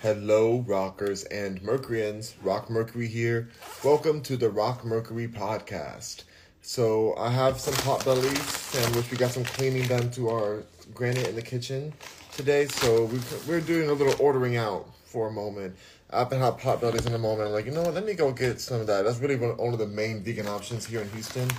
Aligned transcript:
Hello, 0.00 0.62
rockers 0.66 1.24
and 1.24 1.62
Mercuryans. 1.62 2.34
Rock 2.42 2.68
Mercury 2.68 3.06
here. 3.06 3.48
Welcome 3.82 4.20
to 4.24 4.36
the 4.36 4.50
Rock 4.50 4.84
Mercury 4.84 5.26
podcast. 5.26 6.24
So, 6.60 7.14
I 7.16 7.30
have 7.30 7.58
some 7.58 7.72
Potbellies 7.72 8.36
sandwich. 8.36 9.10
We 9.10 9.16
got 9.16 9.30
some 9.30 9.44
cleaning 9.44 9.88
done 9.88 10.10
to 10.10 10.28
our 10.28 10.64
granite 10.92 11.28
in 11.28 11.34
the 11.34 11.40
kitchen 11.40 11.94
today. 12.32 12.66
So, 12.66 13.06
we, 13.06 13.18
we're 13.48 13.62
doing 13.62 13.88
a 13.88 13.94
little 13.94 14.14
ordering 14.22 14.58
out 14.58 14.86
for 15.06 15.28
a 15.28 15.32
moment. 15.32 15.74
I've 16.10 16.28
been 16.28 16.40
had 16.40 16.58
Potbellies 16.58 17.06
in 17.06 17.14
a 17.14 17.18
moment. 17.18 17.48
I'm 17.48 17.54
like, 17.54 17.64
you 17.64 17.72
know 17.72 17.82
what? 17.82 17.94
Let 17.94 18.04
me 18.04 18.12
go 18.12 18.32
get 18.32 18.60
some 18.60 18.82
of 18.82 18.86
that. 18.88 19.06
That's 19.06 19.18
really 19.18 19.36
one, 19.36 19.56
one 19.56 19.72
of 19.72 19.78
the 19.78 19.86
main 19.86 20.22
vegan 20.22 20.46
options 20.46 20.84
here 20.84 21.00
in 21.00 21.08
Houston. 21.12 21.50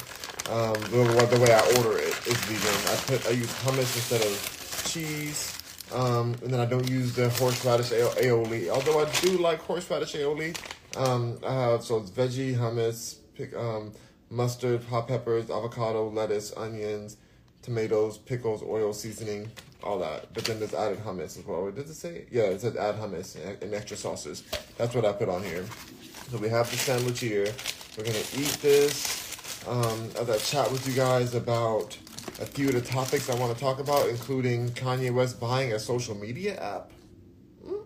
Um, 0.52 0.76
the, 0.92 1.28
the 1.32 1.40
way 1.42 1.52
I 1.52 1.62
order 1.78 1.98
it 1.98 2.14
is 2.28 2.38
vegan. 2.46 2.94
I 2.94 2.96
put 3.08 3.28
I 3.28 3.32
use 3.32 3.52
hummus 3.64 3.96
instead 3.96 4.22
of 4.22 4.84
cheese. 4.86 5.57
Um, 5.94 6.36
and 6.44 6.54
then 6.54 6.60
I 6.60 6.66
don't 6.66 6.90
use 6.90 7.14
the 7.14 7.30
horseradish 7.30 7.92
aioli, 7.92 8.70
although 8.70 9.00
I 9.00 9.10
do 9.22 9.38
like 9.38 9.60
horseradish 9.60 10.14
aioli. 10.14 10.58
Um, 10.98 11.38
I 11.45 11.54
have 11.54 11.84
so 11.84 11.98
it's 11.98 12.09
veggie 12.09 12.55
hummus, 12.55 13.18
pick, 13.36 13.55
um, 13.55 13.94
mustard, 14.30 14.84
hot 14.86 15.08
peppers, 15.08 15.50
avocado, 15.50 16.09
lettuce, 16.09 16.52
onions, 16.58 17.18
tomatoes, 17.62 18.18
pickles, 18.18 18.64
oil, 18.64 18.94
seasoning, 18.94 19.50
all 19.84 20.00
that. 20.00 20.34
But 20.34 20.45
then 20.45 20.59
there's 20.59 20.73
added 20.73 21.04
hummus 21.04 21.38
as 21.38 21.45
well. 21.45 21.72
Does 21.72 21.90
it 21.90 21.95
say? 21.95 22.26
Yeah, 22.31 22.44
it 22.44 22.62
says 22.62 22.76
add 22.76 22.95
hummus 22.95 23.36
and, 23.36 23.62
and 23.64 23.73
extra 23.73 23.95
sauces. 23.95 24.44
That's 24.78 24.94
what 24.94 25.06
I 25.06 25.14
put 25.14 25.30
on 25.30 25.44
here. 25.44 25.66
So 26.30 26.38
we 26.38 26.50
have 26.50 26.70
the 26.70 26.78
sandwich 26.78 27.22
here. 27.22 27.48
We're 27.98 28.04
gonna 28.04 28.17
eat 28.36 28.58
this. 28.62 29.66
Um, 29.67 30.09
as 30.20 30.30
I 30.30 30.38
chat 30.38 30.72
with 30.72 30.88
you 30.88 30.94
guys 30.94 31.36
about 31.36 31.98
a 32.40 32.45
few 32.45 32.67
of 32.70 32.73
the 32.76 32.81
topics 32.81 33.30
I 33.30 33.36
want 33.36 33.54
to 33.54 33.59
talk 33.59 33.80
about, 33.80 34.09
including 34.09 34.70
Kanye 34.70 35.13
West 35.13 35.40
buying 35.40 35.73
a 35.73 35.80
social 35.80 36.16
media 36.16 36.59
app. 36.59 36.91
Hmm? 37.66 37.81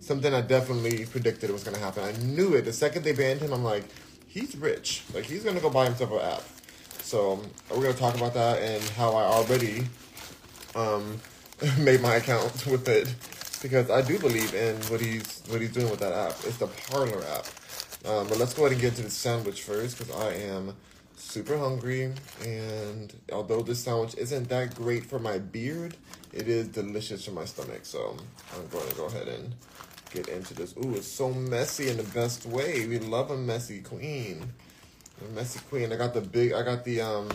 Something 0.00 0.32
I 0.32 0.40
definitely 0.40 1.06
predicted 1.06 1.50
was 1.50 1.64
going 1.64 1.74
to 1.76 1.82
happen. 1.82 2.04
I 2.04 2.12
knew 2.12 2.54
it. 2.54 2.62
The 2.62 2.72
second 2.72 3.02
they 3.04 3.12
banned 3.12 3.40
him, 3.40 3.52
I'm 3.52 3.64
like, 3.64 3.84
he's 4.26 4.56
rich. 4.56 5.04
Like, 5.14 5.24
he's 5.24 5.42
going 5.42 5.56
to 5.56 5.62
go 5.62 5.70
buy 5.70 5.86
himself 5.86 6.12
an 6.12 6.20
app. 6.20 6.42
So, 7.02 7.40
we're 7.70 7.82
going 7.82 7.94
to 7.94 7.98
talk 8.00 8.14
about 8.16 8.34
that 8.34 8.62
and 8.62 8.82
how 8.90 9.10
I 9.14 9.24
already 9.24 9.86
um, 10.74 11.20
made 11.78 12.00
my 12.00 12.16
account 12.16 12.66
with 12.70 12.88
it 12.88 13.14
because 13.62 13.90
I 13.90 14.02
do 14.02 14.18
believe 14.18 14.54
in 14.54 14.76
what 14.82 15.00
he's 15.00 15.42
what 15.48 15.60
he's 15.60 15.72
doing 15.72 15.90
with 15.90 16.00
that 16.00 16.12
app. 16.12 16.32
It's 16.44 16.58
the 16.58 16.66
Parler 16.66 17.22
app. 17.24 17.46
Um, 18.04 18.28
but 18.28 18.38
let's 18.38 18.54
go 18.54 18.62
ahead 18.62 18.72
and 18.72 18.80
get 18.80 18.94
to 18.96 19.02
the 19.02 19.10
sandwich 19.10 19.62
first 19.62 19.98
because 19.98 20.14
I 20.14 20.34
am 20.34 20.74
super 21.26 21.58
hungry, 21.58 22.12
and 22.44 23.12
although 23.32 23.62
this 23.62 23.80
sandwich 23.80 24.14
isn't 24.16 24.48
that 24.48 24.74
great 24.74 25.04
for 25.04 25.18
my 25.18 25.38
beard, 25.38 25.96
it 26.32 26.48
is 26.48 26.68
delicious 26.68 27.24
for 27.24 27.32
my 27.32 27.44
stomach. 27.44 27.80
So 27.82 28.16
I'm 28.54 28.66
going 28.68 28.88
to 28.88 28.94
go 28.94 29.06
ahead 29.06 29.28
and 29.28 29.54
get 30.12 30.28
into 30.28 30.54
this. 30.54 30.74
Ooh, 30.76 30.94
it's 30.94 31.08
so 31.08 31.32
messy 31.32 31.88
in 31.88 31.96
the 31.96 32.04
best 32.04 32.46
way. 32.46 32.86
We 32.86 32.98
love 32.98 33.30
a 33.30 33.36
messy 33.36 33.80
queen. 33.80 34.52
A 35.20 35.34
messy 35.34 35.60
queen. 35.68 35.92
I 35.92 35.96
got 35.96 36.14
the 36.14 36.20
big. 36.20 36.52
I 36.52 36.62
got 36.62 36.84
the 36.84 37.00
um. 37.00 37.28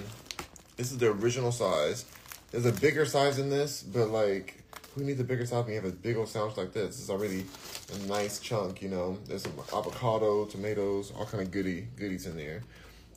This 0.77 0.91
is 0.91 0.97
the 0.97 1.11
original 1.11 1.51
size. 1.51 2.05
There's 2.51 2.65
a 2.65 2.71
bigger 2.71 3.05
size 3.05 3.39
in 3.39 3.49
this, 3.49 3.83
but 3.83 4.07
like, 4.07 4.63
who 4.95 5.03
needs 5.03 5.19
a 5.19 5.23
bigger 5.23 5.45
size 5.45 5.63
when 5.63 5.73
you 5.73 5.81
have 5.81 5.89
a 5.89 5.95
big 5.95 6.17
old 6.17 6.29
sandwich 6.29 6.57
like 6.57 6.73
this? 6.73 6.99
It's 6.99 7.09
already 7.09 7.45
a 7.93 8.07
nice 8.07 8.39
chunk, 8.39 8.81
you 8.81 8.89
know. 8.89 9.17
There's 9.25 9.43
some 9.43 9.53
avocado, 9.73 10.45
tomatoes, 10.45 11.11
all 11.15 11.25
kind 11.25 11.43
of 11.43 11.51
goody 11.51 11.87
goodies 11.97 12.25
in 12.25 12.35
there. 12.35 12.61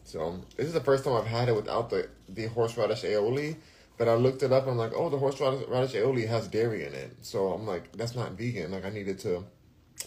So 0.05 0.41
this 0.57 0.67
is 0.67 0.73
the 0.73 0.81
first 0.81 1.05
time 1.05 1.15
I've 1.15 1.27
had 1.27 1.49
it 1.49 1.57
without 1.57 1.91
the 1.91 2.09
the 2.29 2.47
horseradish 2.49 3.03
aioli. 3.03 3.57
But 3.97 4.09
I 4.09 4.15
looked 4.15 4.43
it 4.43 4.53
up 4.53 4.65
and 4.65 4.73
I'm 4.73 4.79
like, 4.79 4.93
oh, 4.95 5.09
the 5.09 5.19
horseradish 5.19 5.95
aioli 5.95 6.27
has 6.27 6.49
dairy 6.49 6.85
in 6.85 6.95
it. 6.95 7.17
So 7.23 7.53
I'm 7.53 7.67
like, 7.67 7.93
that's 7.93 8.17
not 8.17 8.33
vegan. 8.33 8.73
Like 8.73 8.85
I 8.85 8.91
needed 8.91 9.21
to 9.21 9.45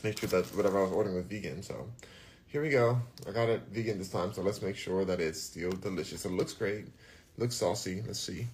make 0.03 0.19
sure 0.19 0.29
that 0.29 0.45
whatever 0.55 0.79
I 0.79 0.83
was 0.83 0.91
ordering 0.91 1.15
was 1.15 1.25
vegan. 1.25 1.63
So 1.63 1.87
here 2.47 2.61
we 2.61 2.69
go. 2.69 2.99
I 3.27 3.31
got 3.31 3.49
it 3.49 3.61
vegan 3.71 3.97
this 3.97 4.09
time. 4.09 4.33
So 4.33 4.41
let's 4.41 4.61
make 4.61 4.75
sure 4.75 5.05
that 5.05 5.19
it's 5.19 5.41
still 5.41 5.71
delicious. 5.71 6.25
It 6.25 6.31
looks 6.31 6.53
great. 6.53 6.85
looks 7.37 7.55
saucy. 7.55 8.03
Let's 8.05 8.19
see. 8.19 8.47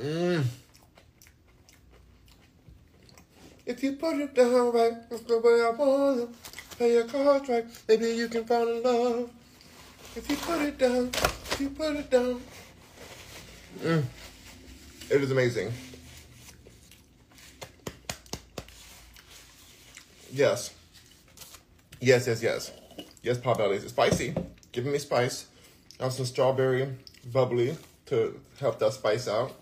Mmm. 0.00 0.44
If 3.80 3.84
you 3.84 3.92
put 3.92 4.18
it 4.18 4.34
down 4.34 4.72
right, 4.72 5.08
that's 5.08 5.22
the 5.22 5.38
way 5.38 5.62
I 5.64 5.70
want 5.70 6.20
it. 6.20 6.28
Play 6.76 6.92
your 6.92 7.04
cards 7.04 7.48
right, 7.48 7.64
maybe 7.88 8.10
you 8.10 8.28
can 8.28 8.44
fall 8.44 8.68
in 8.68 8.82
love. 8.82 9.30
If 10.14 10.28
you 10.28 10.36
put 10.36 10.60
it 10.60 10.76
down, 10.76 11.06
if 11.06 11.58
you 11.58 11.70
put 11.70 11.96
it 11.96 12.10
down. 12.10 12.42
Mm. 13.78 14.04
It 15.08 15.22
is 15.22 15.30
amazing. 15.30 15.72
Yes. 20.30 20.74
Yes, 22.00 22.26
yes, 22.26 22.42
yes. 22.42 22.72
Yes, 23.22 23.38
Potbellies. 23.38 23.82
It's 23.82 23.92
spicy. 23.92 24.34
Giving 24.72 24.92
me 24.92 24.98
spice. 24.98 25.46
I 25.98 26.02
have 26.02 26.12
some 26.12 26.26
strawberry 26.26 26.86
bubbly 27.32 27.78
to 28.06 28.38
help 28.58 28.78
that 28.80 28.92
spice 28.92 29.26
out. 29.26 29.54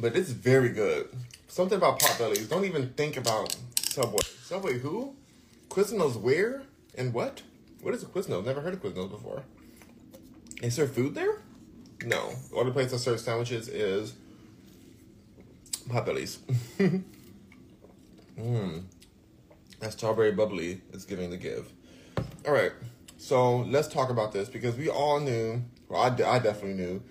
But 0.00 0.16
it's 0.16 0.30
very 0.30 0.70
good. 0.70 1.10
Something 1.52 1.76
about 1.76 2.00
Potbellies. 2.00 2.48
Don't 2.48 2.64
even 2.64 2.94
think 2.94 3.18
about 3.18 3.54
Subway. 3.78 4.22
Subway 4.42 4.78
who? 4.78 5.14
Quiznos 5.68 6.18
where? 6.18 6.62
And 6.96 7.12
what? 7.12 7.42
What 7.82 7.92
is 7.92 8.02
a 8.02 8.06
Quiznos? 8.06 8.46
Never 8.46 8.62
heard 8.62 8.72
of 8.72 8.82
Quiznos 8.82 9.10
before. 9.10 9.42
Is 10.62 10.76
there 10.76 10.86
food 10.86 11.14
there? 11.14 11.42
No. 12.06 12.32
The 12.50 12.56
only 12.56 12.72
place 12.72 12.90
that 12.92 13.00
serves 13.00 13.22
sandwiches 13.22 13.68
is 13.68 14.14
Potbellies. 15.90 16.38
Mmm. 18.38 18.84
That 19.80 19.92
strawberry 19.92 20.32
bubbly 20.32 20.80
is 20.92 21.04
giving 21.04 21.28
the 21.28 21.36
give. 21.36 21.70
All 22.46 22.54
right. 22.54 22.72
So 23.18 23.58
let's 23.58 23.88
talk 23.88 24.08
about 24.08 24.32
this 24.32 24.48
because 24.48 24.76
we 24.76 24.88
all 24.88 25.20
knew, 25.20 25.62
well, 25.90 26.00
I, 26.00 26.06
I 26.06 26.38
definitely 26.38 26.74
knew 26.74 27.02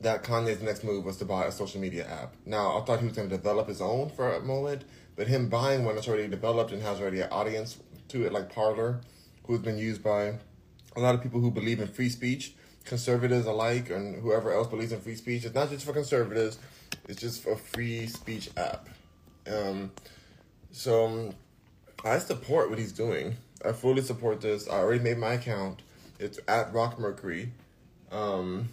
that 0.00 0.22
Kanye's 0.22 0.62
next 0.62 0.82
move 0.82 1.04
was 1.04 1.18
to 1.18 1.24
buy 1.24 1.44
a 1.44 1.52
social 1.52 1.80
media 1.80 2.06
app. 2.06 2.34
Now, 2.46 2.78
I 2.78 2.84
thought 2.84 3.00
he 3.00 3.06
was 3.06 3.16
going 3.16 3.28
to 3.28 3.36
develop 3.36 3.68
his 3.68 3.80
own 3.80 4.08
for 4.10 4.34
a 4.34 4.40
moment, 4.40 4.84
but 5.14 5.26
him 5.26 5.48
buying 5.48 5.84
one 5.84 5.94
that's 5.94 6.08
already 6.08 6.28
developed 6.28 6.72
and 6.72 6.82
has 6.82 7.00
already 7.00 7.20
an 7.20 7.28
audience 7.30 7.78
to 8.08 8.24
it, 8.24 8.32
like 8.32 8.52
Parler, 8.52 9.00
who's 9.46 9.60
been 9.60 9.78
used 9.78 10.02
by 10.02 10.34
a 10.96 11.00
lot 11.00 11.14
of 11.14 11.22
people 11.22 11.40
who 11.40 11.50
believe 11.50 11.80
in 11.80 11.86
free 11.88 12.08
speech, 12.08 12.54
conservatives 12.84 13.46
alike, 13.46 13.90
and 13.90 14.20
whoever 14.22 14.52
else 14.52 14.66
believes 14.66 14.92
in 14.92 15.00
free 15.00 15.14
speech. 15.14 15.44
It's 15.44 15.54
not 15.54 15.70
just 15.70 15.84
for 15.84 15.92
conservatives; 15.92 16.58
it's 17.08 17.20
just 17.20 17.46
a 17.46 17.56
free 17.56 18.06
speech 18.06 18.50
app. 18.56 18.88
Um, 19.46 19.92
so 20.72 21.06
um, 21.06 21.34
I 22.04 22.18
support 22.18 22.70
what 22.70 22.78
he's 22.78 22.92
doing. 22.92 23.36
I 23.64 23.72
fully 23.72 24.02
support 24.02 24.40
this. 24.40 24.68
I 24.68 24.78
already 24.78 25.02
made 25.02 25.18
my 25.18 25.34
account. 25.34 25.82
It's 26.18 26.38
at 26.48 26.72
Rock 26.72 26.98
Mercury. 26.98 27.52
Um, 28.10 28.70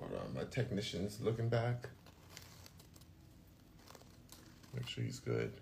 Hold 0.00 0.12
on, 0.14 0.34
my 0.34 0.44
technician's 0.50 1.20
looking 1.20 1.48
back. 1.48 1.88
Make 4.74 4.88
sure 4.88 5.04
he's 5.04 5.18
good. 5.18 5.52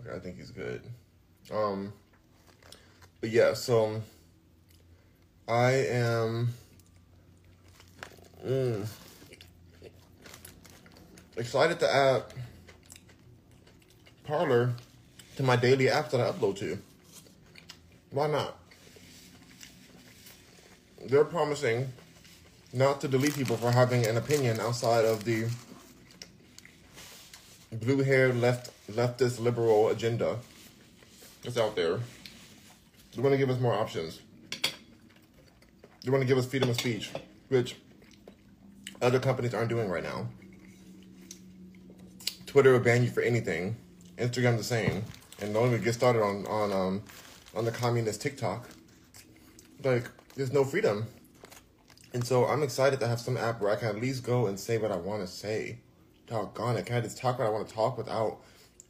Okay, 0.00 0.14
I 0.14 0.18
think 0.18 0.36
he's 0.36 0.50
good. 0.50 0.82
Um, 1.52 1.92
but 3.20 3.30
yeah, 3.30 3.54
so 3.54 4.02
I 5.48 5.72
am 5.72 6.48
mm, 8.44 8.86
excited 11.36 11.78
to 11.80 11.94
add 11.94 12.24
Parler 14.24 14.72
to 15.36 15.42
my 15.42 15.56
daily 15.56 15.86
apps 15.86 16.10
that 16.10 16.20
I 16.20 16.30
upload 16.32 16.56
to. 16.58 16.78
Why 18.10 18.26
not? 18.26 18.58
They're 21.06 21.24
promising 21.24 21.92
not 22.76 23.00
to 23.00 23.08
delete 23.08 23.34
people 23.34 23.56
for 23.56 23.70
having 23.70 24.06
an 24.06 24.18
opinion 24.18 24.60
outside 24.60 25.04
of 25.06 25.24
the 25.24 25.46
blue 27.72 28.02
haired 28.02 28.36
left 28.36 28.70
leftist 28.90 29.40
liberal 29.40 29.88
agenda 29.88 30.38
that's 31.42 31.56
out 31.56 31.74
there. 31.74 31.98
They 33.14 33.22
want 33.22 33.32
to 33.32 33.38
give 33.38 33.48
us 33.48 33.58
more 33.58 33.72
options. 33.72 34.20
They 36.04 36.10
want 36.10 36.20
to 36.20 36.26
give 36.26 36.36
us 36.36 36.46
freedom 36.46 36.68
of 36.68 36.76
speech, 36.76 37.10
which 37.48 37.76
other 39.00 39.18
companies 39.18 39.54
aren't 39.54 39.70
doing 39.70 39.88
right 39.88 40.02
now. 40.02 40.28
Twitter 42.44 42.72
will 42.72 42.80
ban 42.80 43.02
you 43.02 43.10
for 43.10 43.22
anything. 43.22 43.76
Instagram 44.18 44.58
the 44.58 44.64
same. 44.64 45.04
And 45.40 45.54
don't 45.54 45.68
even 45.68 45.82
get 45.82 45.94
started 45.94 46.22
on 46.22 46.46
on 46.46 46.72
um 46.72 47.02
on 47.54 47.64
the 47.64 47.72
communist 47.72 48.20
TikTok. 48.20 48.68
Like, 49.82 50.10
there's 50.34 50.52
no 50.52 50.64
freedom. 50.64 51.06
And 52.16 52.26
so 52.26 52.46
I'm 52.46 52.62
excited 52.62 52.98
to 53.00 53.08
have 53.08 53.20
some 53.20 53.36
app 53.36 53.60
where 53.60 53.70
I 53.70 53.76
can 53.76 53.88
at 53.88 54.00
least 54.00 54.24
go 54.24 54.46
and 54.46 54.58
say 54.58 54.78
what 54.78 54.90
I 54.90 54.96
want 54.96 55.20
to 55.20 55.26
say. 55.26 55.80
Doggone 56.26 56.78
it. 56.78 56.86
Can 56.86 56.96
I 56.96 57.02
just 57.02 57.18
talk 57.18 57.38
what 57.38 57.46
I 57.46 57.50
want 57.50 57.68
to 57.68 57.74
talk 57.74 57.98
without 57.98 58.38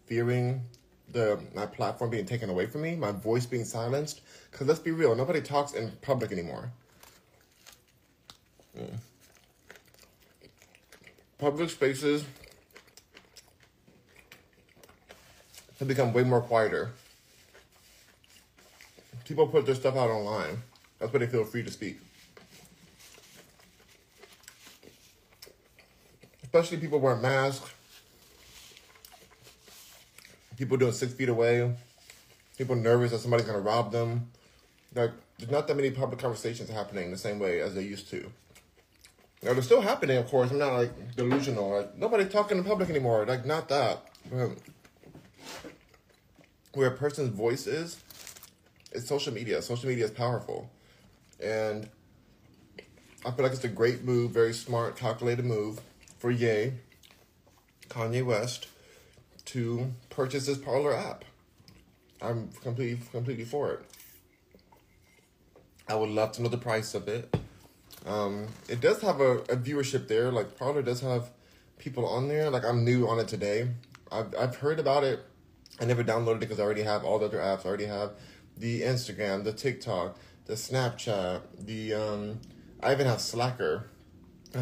fearing 0.05 0.62
the 1.11 1.40
my 1.52 1.67
platform 1.67 2.11
being 2.11 2.25
taken 2.25 2.50
away 2.50 2.67
from 2.67 2.82
me, 2.82 2.94
my 2.94 3.11
voice 3.11 3.44
being 3.44 3.64
silenced? 3.64 4.20
Because 4.52 4.69
let's 4.69 4.78
be 4.78 4.93
real, 4.93 5.17
nobody 5.17 5.40
talks 5.40 5.73
in 5.73 5.90
public 6.02 6.31
anymore. 6.31 6.70
Mm. 8.78 8.94
public 11.38 11.70
spaces 11.70 12.25
have 15.81 15.88
become 15.88 16.12
way 16.12 16.23
more 16.23 16.43
quieter. 16.43 16.93
People 19.25 19.49
put 19.49 19.67
their 19.67 19.75
stuff 19.75 19.96
out 19.96 20.11
online. 20.11 20.62
That's 21.00 21.12
where 21.12 21.19
they 21.19 21.26
feel 21.26 21.43
free 21.43 21.64
to 21.64 21.73
speak. 21.73 21.99
Especially 26.56 26.79
people 26.79 27.00
wearing 27.00 27.20
masks. 27.20 27.70
People 30.56 30.79
doing 30.79 30.93
six 30.93 31.12
feet 31.12 31.29
away. 31.29 31.76
People 32.56 32.76
nervous 32.76 33.11
that 33.11 33.19
somebody's 33.19 33.44
gonna 33.44 33.61
rob 33.61 33.93
them. 33.93 34.31
Like 34.94 35.11
there's 35.37 35.50
not 35.50 35.69
that 35.69 35.76
many 35.76 35.91
public 35.91 36.19
conversations 36.19 36.70
happening 36.70 37.11
the 37.11 37.19
same 37.19 37.38
way 37.38 37.61
as 37.61 37.75
they 37.75 37.82
used 37.82 38.08
to. 38.08 38.32
Now 39.43 39.53
they're 39.53 39.61
still 39.61 39.82
happening, 39.82 40.17
of 40.17 40.29
course. 40.29 40.50
I'm 40.50 40.56
not 40.56 40.73
like 40.73 41.14
delusional. 41.14 41.76
Like 41.76 41.94
nobody's 41.99 42.32
talking 42.32 42.56
in 42.56 42.64
public 42.64 42.88
anymore. 42.88 43.26
Like 43.26 43.44
not 43.44 43.69
that. 43.69 44.09
But 44.32 44.52
where 46.73 46.88
a 46.88 46.97
person's 46.97 47.29
voice 47.29 47.67
is, 47.67 48.02
it's 48.93 49.06
social 49.06 49.35
media. 49.35 49.61
Social 49.61 49.91
media 49.91 50.06
is 50.06 50.11
powerful, 50.11 50.70
and 51.38 51.87
I 53.26 53.31
feel 53.32 53.43
like 53.43 53.52
it's 53.52 53.64
a 53.64 53.69
great 53.69 54.05
move, 54.05 54.31
very 54.31 54.55
smart, 54.55 54.97
calculated 54.97 55.44
move 55.44 55.82
for 56.18 56.30
Ye, 56.30 56.72
Kanye 57.88 58.24
West, 58.24 58.68
to 59.46 59.92
purchase 60.10 60.46
this 60.46 60.58
Parler 60.58 60.94
app. 60.94 61.24
I'm 62.20 62.50
completely 62.62 63.00
completely 63.12 63.44
for 63.44 63.72
it. 63.72 63.80
I 65.88 65.94
would 65.94 66.08
love 66.08 66.32
to 66.32 66.42
know 66.42 66.48
the 66.48 66.58
price 66.58 66.94
of 66.94 67.06
it. 67.08 67.34
Um, 68.06 68.46
it 68.68 68.80
does 68.80 69.00
have 69.02 69.20
a, 69.20 69.38
a 69.38 69.56
viewership 69.56 70.08
there. 70.08 70.32
Like 70.32 70.56
Parler 70.56 70.82
does 70.82 71.00
have 71.00 71.30
people 71.78 72.06
on 72.06 72.28
there. 72.28 72.50
Like 72.50 72.64
I'm 72.64 72.84
new 72.84 73.08
on 73.08 73.18
it 73.18 73.28
today. 73.28 73.68
I've 74.10 74.34
I've 74.38 74.56
heard 74.56 74.80
about 74.80 75.04
it. 75.04 75.24
I 75.80 75.84
never 75.84 76.02
downloaded 76.02 76.36
it 76.36 76.40
because 76.40 76.60
I 76.60 76.62
already 76.62 76.82
have 76.82 77.04
all 77.04 77.18
the 77.18 77.26
other 77.26 77.38
apps. 77.38 77.64
I 77.64 77.68
already 77.68 77.86
have 77.86 78.12
the 78.56 78.82
Instagram, 78.82 79.44
the 79.44 79.52
TikTok, 79.52 80.18
the 80.46 80.54
Snapchat, 80.54 81.42
the 81.58 81.94
um. 81.94 82.40
I 82.82 82.92
even 82.92 83.06
have 83.06 83.20
Slacker. 83.20 83.88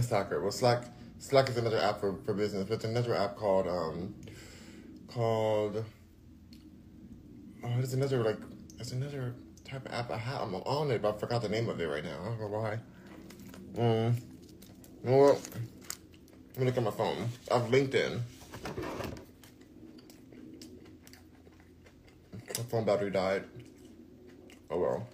Slacker. 0.01 0.41
Well, 0.41 0.53
Slack. 0.53 0.85
Slack 1.25 1.49
is 1.49 1.57
another 1.57 1.79
app 1.79 2.01
for, 2.01 2.17
for 2.27 2.35
business. 2.35 2.69
But 2.69 2.75
it's 2.75 2.85
another 2.85 3.15
app 3.15 3.37
called 3.37 3.67
um. 3.67 4.15
Called. 5.09 5.83
Oh, 7.65 7.73
it's 7.79 7.95
another 7.95 8.23
like. 8.23 8.37
It's 8.79 8.93
another 8.93 9.35
type 9.65 9.87
of 9.87 9.93
app 9.95 10.11
I 10.11 10.19
have. 10.19 10.43
I'm 10.43 10.55
on 10.55 10.91
it, 10.91 11.01
but 11.01 11.15
I 11.15 11.19
forgot 11.19 11.41
the 11.41 11.49
name 11.49 11.71
of 11.71 11.81
it 11.81 11.87
right 11.87 12.05
now. 12.05 12.21
I 12.21 12.25
don't 12.27 12.41
know 12.41 12.49
why. 12.49 12.79
Um, 13.79 14.17
well, 15.03 15.41
let 16.51 16.59
me 16.59 16.67
look 16.67 16.77
at 16.77 16.83
my 16.83 16.91
phone. 16.91 17.31
I 17.51 17.55
have 17.55 17.71
LinkedIn. 17.71 18.21
My 22.59 22.65
phone 22.69 22.85
battery 22.85 23.11
died. 23.11 23.45
Oh 24.71 24.79
well. 24.79 25.09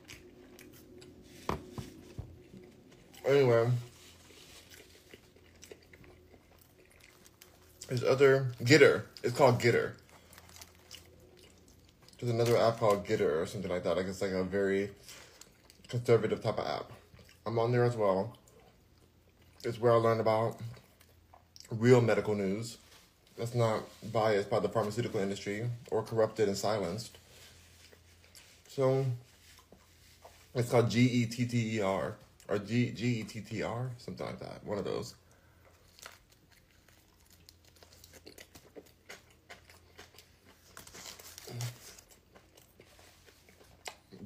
Anyway, 3.24 3.70
there's 7.90 8.04
other 8.04 8.52
Gettr. 8.62 9.02
It's 9.24 9.36
called 9.36 9.60
Gettr. 9.60 9.92
There's 12.18 12.32
another 12.32 12.56
app 12.56 12.78
called 12.78 13.04
Gettr 13.04 13.42
or 13.42 13.46
something 13.46 13.70
like 13.70 13.82
that. 13.82 13.96
Like 13.96 14.06
it's 14.06 14.22
like 14.22 14.30
a 14.30 14.44
very 14.44 14.90
conservative 15.88 16.40
type 16.40 16.58
of 16.58 16.66
app. 16.66 16.92
I'm 17.44 17.58
on 17.58 17.72
there 17.72 17.84
as 17.84 17.96
well. 17.96 18.36
It's 19.64 19.80
where 19.80 19.92
I 19.92 19.96
learn 19.96 20.20
about 20.20 20.58
real 21.72 22.00
medical 22.00 22.36
news 22.36 22.78
that's 23.36 23.56
not 23.56 23.82
biased 24.12 24.48
by 24.48 24.60
the 24.60 24.68
pharmaceutical 24.68 25.18
industry 25.18 25.68
or 25.90 26.04
corrupted 26.04 26.46
and 26.46 26.56
silenced. 26.56 27.18
So 28.68 29.04
it's 30.54 30.70
called 30.70 30.90
G 30.90 31.00
E 31.00 31.26
T 31.26 31.44
T 31.44 31.76
E 31.76 31.80
R 31.80 32.14
or 32.48 32.58
G 32.58 32.92
G 32.92 33.20
E 33.20 33.22
T 33.24 33.40
T 33.40 33.64
R, 33.64 33.90
something 33.98 34.26
like 34.26 34.38
that. 34.38 34.64
One 34.64 34.78
of 34.78 34.84
those. 34.84 35.16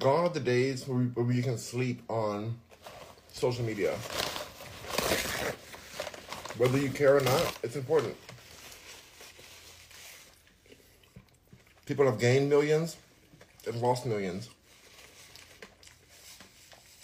Gone 0.04 0.26
are 0.26 0.28
the 0.28 0.38
days 0.38 0.86
where, 0.86 0.98
where 0.98 1.34
you 1.34 1.42
can 1.42 1.56
sleep 1.56 2.02
on 2.10 2.58
social 3.32 3.64
media. 3.64 3.92
Whether 6.58 6.76
you 6.76 6.90
care 6.90 7.16
or 7.16 7.22
not, 7.22 7.58
it's 7.62 7.74
important. 7.74 8.14
People 11.86 12.04
have 12.04 12.18
gained 12.18 12.50
millions 12.50 12.98
and 13.66 13.80
lost 13.80 14.04
millions 14.04 14.50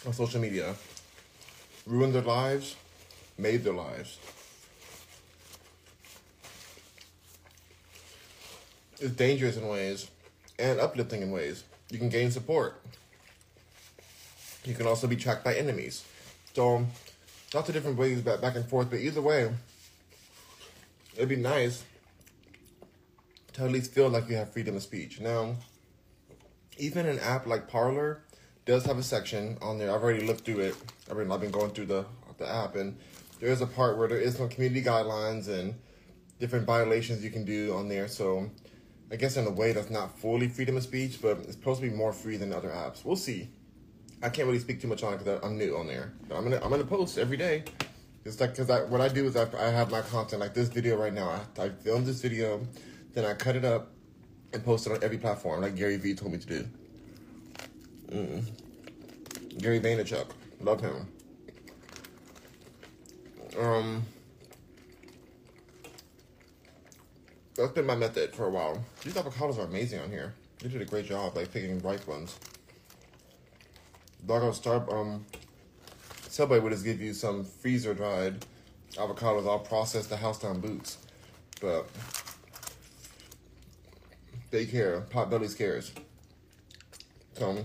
on 0.05 0.13
social 0.13 0.39
media, 0.39 0.75
ruined 1.87 2.15
their 2.15 2.21
lives, 2.21 2.77
made 3.39 3.65
their 3.65 3.73
lives. 3.73 4.19
It's 9.01 9.15
dangerous 9.15 9.57
in 9.57 9.67
ways 9.67 10.11
and 10.59 10.79
uplifting 10.79 11.23
in 11.23 11.31
ways. 11.31 11.65
You 11.91 11.99
can 11.99 12.09
gain 12.09 12.31
support. 12.31 12.81
You 14.65 14.75
can 14.75 14.87
also 14.87 15.07
be 15.07 15.17
tracked 15.17 15.45
by 15.45 15.55
enemies. 15.55 16.05
So, 16.55 16.87
lots 17.53 17.69
of 17.69 17.75
different 17.75 17.99
ways 17.99 18.21
back, 18.21 18.55
and 18.55 18.65
forth, 18.69 18.91
but 18.91 19.01
either 19.01 19.21
way, 19.21 19.51
it'd 21.17 21.29
be 21.29 21.37
nice 21.37 21.85
to 23.55 23.65
at 23.65 23.73
least 23.73 23.93
feel 23.93 24.09
like 24.09 24.29
you 24.29 24.37
have 24.37 24.53
freedom 24.53 24.77
of 24.77 24.83
speech. 24.83 25.21
Now, 25.21 25.57
even 26.79 27.07
an 27.07 27.19
app 27.19 27.47
like 27.47 27.69
Parler 27.69 28.23
does 28.67 28.85
have 28.87 28.99
a 28.99 29.03
section 29.03 29.59
on 29.61 29.79
there. 29.79 29.93
I've 29.93 30.03
already 30.03 30.25
looked 30.25 30.45
through 30.45 30.61
it. 30.61 30.77
I've 31.11 31.17
been, 31.17 31.33
I've 31.33 31.41
been 31.41 31.51
going 31.51 31.71
through 31.71 31.87
the, 31.87 32.05
the 32.39 32.49
app, 32.49 32.77
and 32.77 32.97
there 33.41 33.49
is 33.49 33.61
a 33.61 33.67
part 33.67 33.99
where 33.99 34.07
there 34.07 34.19
is 34.19 34.37
some 34.37 34.49
community 34.49 34.83
guidelines 34.83 35.49
and 35.49 35.75
different 36.39 36.67
violations 36.67 37.25
you 37.25 37.31
can 37.31 37.45
do 37.45 37.75
on 37.75 37.89
there. 37.89 38.07
So, 38.07 38.51
I 39.13 39.17
guess 39.17 39.37
in 39.37 39.47
a 39.47 39.51
way 39.51 39.73
that's 39.73 39.91
not 39.91 40.19
fully 40.19 40.49
freedom 40.49 40.77
of 40.77 40.83
speech, 40.85 41.21
but 41.21 41.39
it's 41.41 41.53
supposed 41.53 41.81
to 41.81 41.89
be 41.89 41.95
more 41.95 42.13
free 42.13 42.37
than 42.37 42.53
other 42.53 42.69
apps. 42.69 43.05
We'll 43.05 43.17
see. 43.17 43.49
I 44.23 44.29
can't 44.29 44.47
really 44.47 44.61
speak 44.61 44.81
too 44.81 44.89
much 44.89 45.03
on 45.03 45.15
it 45.15 45.19
because 45.19 45.41
I'm 45.43 45.59
new 45.59 45.77
on 45.77 45.87
there. 45.87 46.13
But 46.29 46.37
I'm 46.37 46.45
gonna 46.45 46.61
I'm 46.63 46.71
gonna 46.71 46.85
post 46.85 47.19
every 47.19 47.37
day. 47.37 47.65
It's 48.25 48.41
like 48.41 48.51
because 48.51 48.71
I 48.71 48.85
what 48.85 49.01
I 49.01 49.09
do 49.09 49.27
is 49.27 49.35
I, 49.35 49.49
I 49.59 49.71
have 49.71 49.91
my 49.91 50.03
content 50.03 50.41
like 50.41 50.55
this 50.55 50.69
video 50.69 50.97
right 50.97 51.13
now. 51.13 51.43
I, 51.59 51.65
I 51.65 51.69
filmed 51.71 52.07
this 52.07 52.21
video, 52.21 52.67
then 53.15 53.25
I 53.25 53.35
cut 53.35 53.57
it 53.57 53.65
up 53.65 53.91
and 54.53 54.65
post 54.65 54.87
it 54.87 54.93
on 54.93 55.03
every 55.03 55.19
platform 55.19 55.63
like 55.63 55.75
Gary 55.75 55.97
Vee 55.97 56.15
told 56.15 56.33
me 56.33 56.39
to 56.39 56.47
do. 56.47 56.69
Mm. 58.09 58.45
Gary 59.59 59.81
Vaynerchuk, 59.81 60.27
love 60.61 60.81
him. 60.81 61.09
Um, 63.59 64.03
that's 67.61 67.73
been 67.73 67.87
my 67.87 67.95
method 67.95 68.35
for 68.35 68.47
a 68.47 68.51
while. 68.51 68.83
These 69.05 69.15
avocados 69.15 69.59
are 69.59 69.67
amazing 69.67 70.01
on 70.01 70.11
here. 70.11 70.33
You 70.63 70.71
did 70.71 70.81
a 70.81 70.87
great 70.87 71.07
job 71.07 71.37
like 71.37 71.53
picking 71.53 71.79
ripe 71.81 72.07
ones. 72.09 72.39
Dog 74.27 74.55
Star 74.55 74.83
um 74.91 75.27
Subway 76.29 76.59
would 76.59 76.73
just 76.73 76.85
give 76.85 77.01
you 77.01 77.13
some 77.13 77.45
freezer 77.45 77.93
dried 77.93 78.47
avocados 78.95 79.47
all 79.47 79.59
processed 79.59 80.09
to 80.09 80.17
house 80.17 80.39
down 80.39 80.61
boots. 80.61 80.99
But 81.61 81.87
they 84.51 84.65
care. 84.65 85.03
Potbelly's 85.11 85.55
cares. 85.55 85.93
So 87.35 87.65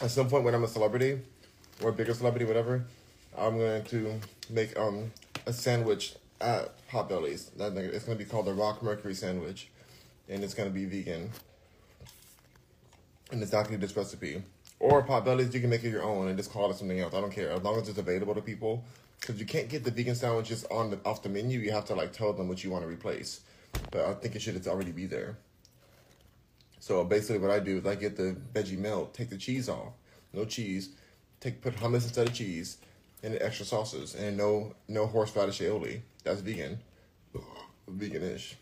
at 0.00 0.10
some 0.10 0.28
point 0.28 0.44
when 0.44 0.54
I'm 0.54 0.64
a 0.64 0.68
celebrity 0.68 1.20
or 1.82 1.90
a 1.90 1.92
bigger 1.92 2.14
celebrity, 2.14 2.46
whatever, 2.46 2.86
I'm 3.36 3.58
going 3.58 3.84
to 3.84 4.20
make 4.48 4.78
um 4.78 5.12
a 5.44 5.52
sandwich 5.52 6.14
at 6.42 6.88
Potbelly's. 6.88 7.46
That 7.56 7.76
it's 7.76 8.04
to 8.04 8.14
be 8.14 8.24
called 8.24 8.46
the 8.46 8.52
Rock 8.52 8.82
Mercury 8.82 9.14
sandwich, 9.14 9.68
and 10.28 10.42
it's 10.42 10.54
to 10.54 10.68
be 10.68 10.84
vegan. 10.84 11.30
And 13.30 13.42
it's 13.42 13.54
actually 13.54 13.76
this 13.76 13.96
recipe. 13.96 14.42
Or 14.78 15.02
Potbelly's, 15.02 15.54
you 15.54 15.60
can 15.60 15.70
make 15.70 15.84
it 15.84 15.90
your 15.90 16.02
own 16.02 16.28
and 16.28 16.36
just 16.36 16.52
call 16.52 16.70
it 16.70 16.76
something 16.76 17.00
else. 17.00 17.14
I 17.14 17.20
don't 17.20 17.32
care 17.32 17.50
as 17.50 17.62
long 17.62 17.80
as 17.80 17.88
it's 17.88 17.98
available 17.98 18.34
to 18.34 18.42
people. 18.42 18.84
Because 19.20 19.38
you 19.38 19.46
can't 19.46 19.68
get 19.68 19.84
the 19.84 19.90
vegan 19.92 20.16
sandwiches 20.16 20.64
on 20.64 20.90
the 20.90 20.98
off 21.04 21.22
the 21.22 21.28
menu. 21.28 21.60
You 21.60 21.70
have 21.70 21.84
to 21.86 21.94
like 21.94 22.12
tell 22.12 22.32
them 22.32 22.48
what 22.48 22.64
you 22.64 22.70
want 22.70 22.82
to 22.82 22.88
replace. 22.88 23.42
But 23.92 24.04
I 24.04 24.14
think 24.14 24.34
it 24.34 24.42
should 24.42 24.66
already 24.66 24.90
be 24.90 25.06
there. 25.06 25.36
So 26.80 27.04
basically, 27.04 27.38
what 27.38 27.52
I 27.52 27.60
do 27.60 27.78
is 27.78 27.86
I 27.86 27.94
get 27.94 28.16
the 28.16 28.36
veggie 28.52 28.76
melt, 28.76 29.14
take 29.14 29.30
the 29.30 29.36
cheese 29.36 29.68
off, 29.68 29.92
no 30.32 30.44
cheese, 30.44 30.88
take 31.38 31.60
put 31.60 31.76
hummus 31.76 32.02
instead 32.02 32.26
of 32.26 32.34
cheese, 32.34 32.78
and 33.22 33.38
extra 33.40 33.64
sauces, 33.64 34.16
and 34.16 34.36
no 34.36 34.74
no 34.88 35.06
horseradish 35.06 35.60
aioli. 35.60 36.00
That's 36.24 36.40
vegan, 36.40 36.78
veganish. 37.90 38.54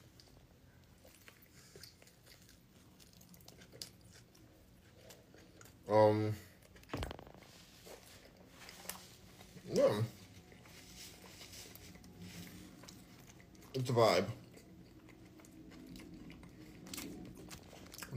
Um. 5.91 6.35
Yeah. 9.73 10.03
It's 13.75 13.91
a 13.91 13.93
vibe. 13.93 14.25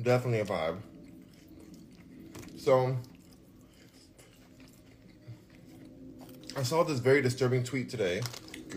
Definitely 0.02 0.40
a 0.40 0.46
vibe. 0.46 0.78
So, 2.58 2.98
I 6.56 6.64
saw 6.64 6.84
this 6.84 7.00
very 7.00 7.22
disturbing 7.22 7.64
tweet 7.64 7.90
today 7.90 8.22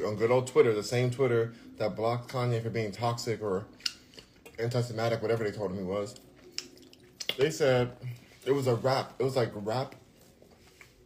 on 0.05 0.17
good 0.17 0.31
old 0.31 0.47
Twitter, 0.47 0.75
the 0.75 0.83
same 0.83 1.11
Twitter 1.11 1.53
that 1.79 1.97
blocked 1.97 2.33
Kanye 2.33 2.63
for 2.63 2.71
being 2.71 2.93
toxic 2.93 3.43
or 3.43 3.67
anti-Semitic, 4.59 5.23
whatever 5.23 5.45
they 5.45 5.51
told 5.51 5.71
him 5.71 5.79
he 5.79 5.85
was. 5.85 6.19
They 7.39 7.51
said 7.51 7.93
it 8.45 8.53
was 8.53 8.67
a 8.67 8.75
rap. 8.75 9.15
It 9.19 9.25
was 9.25 9.37
like 9.37 9.51
rap, 9.55 9.95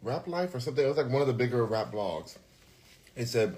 rap 0.02 0.26
life 0.26 0.54
or 0.54 0.60
something. 0.60 0.84
It 0.84 0.88
was 0.88 0.96
like 0.96 1.10
one 1.10 1.20
of 1.20 1.26
the 1.26 1.34
bigger 1.34 1.64
rap 1.64 1.92
blogs. 1.92 2.36
They 3.14 3.24
said 3.24 3.56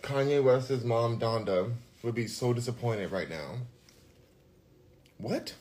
Kanye 0.00 0.42
West's 0.42 0.84
mom 0.84 1.18
Donda 1.18 1.72
would 2.02 2.14
be 2.14 2.26
so 2.26 2.52
disappointed 2.52 3.10
right 3.10 3.28
now. 3.28 3.56
What? 5.18 5.54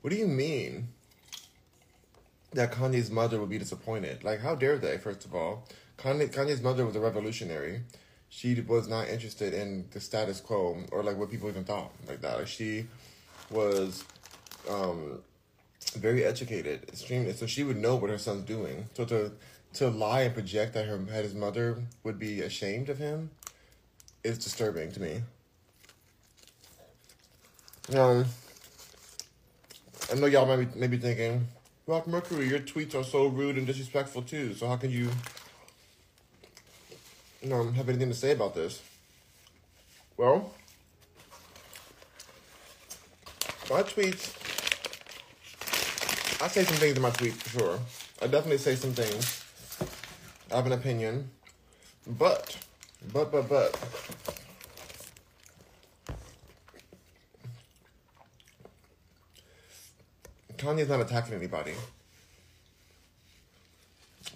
What 0.00 0.10
do 0.10 0.16
you 0.16 0.26
mean? 0.26 0.88
That 2.52 2.72
Kanye's 2.72 3.10
mother 3.10 3.38
would 3.38 3.50
be 3.50 3.58
disappointed? 3.58 4.24
Like, 4.24 4.40
how 4.40 4.54
dare 4.54 4.78
they? 4.78 4.96
First 4.96 5.26
of 5.26 5.34
all, 5.34 5.68
Kanye, 5.98 6.32
Kanye's 6.32 6.62
mother 6.62 6.86
was 6.86 6.96
a 6.96 7.00
revolutionary. 7.00 7.82
She 8.28 8.60
was 8.60 8.88
not 8.88 9.08
interested 9.08 9.54
in 9.54 9.86
the 9.90 10.00
status 10.00 10.40
quo 10.40 10.76
or 10.92 11.02
like 11.02 11.16
what 11.16 11.30
people 11.30 11.48
even 11.48 11.64
thought 11.64 11.90
like 12.06 12.20
that. 12.20 12.38
Like 12.38 12.46
she 12.46 12.86
was 13.50 14.04
um, 14.68 15.20
very 15.96 16.24
educated, 16.24 16.84
extremely. 16.88 17.32
So 17.32 17.46
she 17.46 17.64
would 17.64 17.76
know 17.76 17.96
what 17.96 18.10
her 18.10 18.18
son's 18.18 18.44
doing. 18.44 18.86
So 18.94 19.04
to 19.06 19.32
to 19.74 19.88
lie 19.88 20.22
and 20.22 20.34
project 20.34 20.74
that 20.74 20.86
her 20.86 20.96
that 20.96 21.24
his 21.24 21.34
mother 21.34 21.82
would 22.04 22.18
be 22.18 22.40
ashamed 22.42 22.88
of 22.88 22.98
him 22.98 23.30
is 24.24 24.38
disturbing 24.38 24.92
to 24.92 25.00
me. 25.00 25.22
Um, 27.94 28.26
I 30.10 30.14
know 30.16 30.26
y'all 30.26 30.46
might 30.46 30.72
be, 30.72 30.78
may 30.78 30.86
be 30.86 30.98
thinking, 30.98 31.48
Rock 31.86 32.06
Mercury, 32.06 32.48
your 32.48 32.60
tweets 32.60 32.94
are 32.94 33.04
so 33.04 33.26
rude 33.26 33.56
and 33.56 33.66
disrespectful 33.66 34.22
too. 34.22 34.52
So 34.54 34.68
how 34.68 34.76
can 34.76 34.90
you, 34.90 35.10
know, 37.42 37.70
have 37.70 37.88
anything 37.88 38.08
to 38.08 38.14
say 38.14 38.32
about 38.32 38.54
this? 38.54 38.82
Well, 40.16 40.52
my 43.70 43.82
tweets, 43.82 44.34
I 46.42 46.48
say 46.48 46.64
some 46.64 46.76
things 46.76 46.96
in 46.96 47.02
my 47.02 47.10
tweets 47.10 47.34
for 47.34 47.58
sure. 47.58 47.78
I 48.20 48.26
definitely 48.26 48.58
say 48.58 48.74
some 48.74 48.92
things. 48.92 49.44
I 50.50 50.56
have 50.56 50.66
an 50.66 50.72
opinion, 50.72 51.30
but, 52.06 52.56
but, 53.12 53.30
but, 53.30 53.48
but. 53.48 53.78
Kanye's 60.56 60.88
not 60.88 61.00
attacking 61.00 61.34
anybody. 61.34 61.74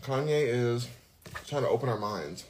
Kanye 0.03 0.47
is 0.47 0.89
trying 1.49 1.63
to 1.63 1.69
open 1.69 1.89
our 1.89 1.99
minds. 1.99 2.45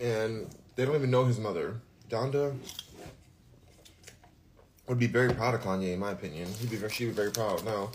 And 0.00 0.48
they 0.74 0.84
don't 0.84 0.94
even 0.94 1.10
know 1.10 1.24
his 1.24 1.38
mother. 1.38 1.76
Donda 2.08 2.54
would 4.88 4.98
be 4.98 5.06
very 5.06 5.32
proud 5.32 5.54
of 5.54 5.62
Kanye, 5.62 5.94
in 5.94 5.98
my 5.98 6.12
opinion. 6.12 6.48
He'd 6.60 6.70
be 6.70 6.88
she'd 6.88 7.06
be 7.06 7.10
very 7.10 7.30
proud. 7.30 7.64
Now, 7.64 7.90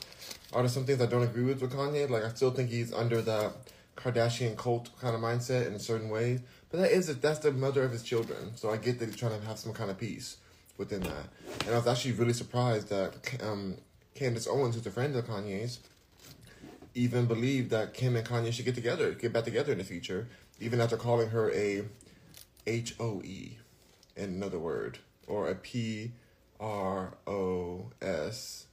are 0.54 0.62
there 0.62 0.70
some 0.70 0.86
things 0.86 1.02
I 1.02 1.06
don't 1.06 1.24
agree 1.24 1.44
with 1.44 1.62
with 1.62 1.74
Kanye? 1.74 2.10
Like, 2.10 2.24
I 2.24 2.30
still 2.30 2.52
think 2.52 2.70
he's 2.70 2.92
under 2.94 3.22
that 3.22 3.54
Kardashian 3.96 4.58
cult 4.58 4.90
kind 5.00 5.16
of 5.16 5.22
mindset 5.22 5.68
in 5.68 5.80
certain 5.80 6.10
ways. 6.10 6.42
But 6.70 6.82
that 6.82 6.92
is 6.92 7.08
that's 7.20 7.40
the 7.40 7.52
mother 7.52 7.84
of 7.84 7.92
his 7.92 8.04
children. 8.04 8.56
So 8.56 8.72
I 8.72 8.78
get 8.78 9.00
that 9.00 9.06
he's 9.06 9.16
trying 9.16 9.40
to 9.40 9.46
have 9.46 9.58
some 9.58 9.74
kind 9.74 9.90
of 9.92 9.98
peace 9.98 10.38
within 10.78 11.02
that. 11.02 11.28
And 11.66 11.76
I 11.76 11.78
was 11.78 11.88
actually 11.88 12.14
really 12.14 12.34
surprised 12.34 12.90
that 12.90 13.14
um, 13.44 13.78
Candace 14.16 14.48
Owens, 14.48 14.76
who's 14.76 14.86
a 14.88 14.92
friend 14.92 15.16
of 15.16 15.26
Kanye's, 15.26 15.80
even 16.94 17.26
believed 17.26 17.70
that 17.72 17.94
Kim 17.94 18.16
and 18.16 18.28
Kanye 18.28 18.52
should 18.52 18.66
get 18.66 18.76
together, 18.76 19.12
get 19.14 19.32
back 19.32 19.46
together 19.46 19.72
in 19.72 19.78
the 19.78 19.84
future, 19.84 20.28
even 20.62 20.80
after 20.80 20.96
calling 20.96 21.32
her 21.32 21.52
a 21.52 21.84
H 22.68 22.96
O 23.00 23.22
E, 23.24 23.58
in 24.16 24.26
another 24.26 24.60
word, 24.60 25.00
or 25.28 25.50
a 25.50 25.56
P 25.56 26.12
R 26.60 27.18
O 27.26 27.88
S 28.00 28.68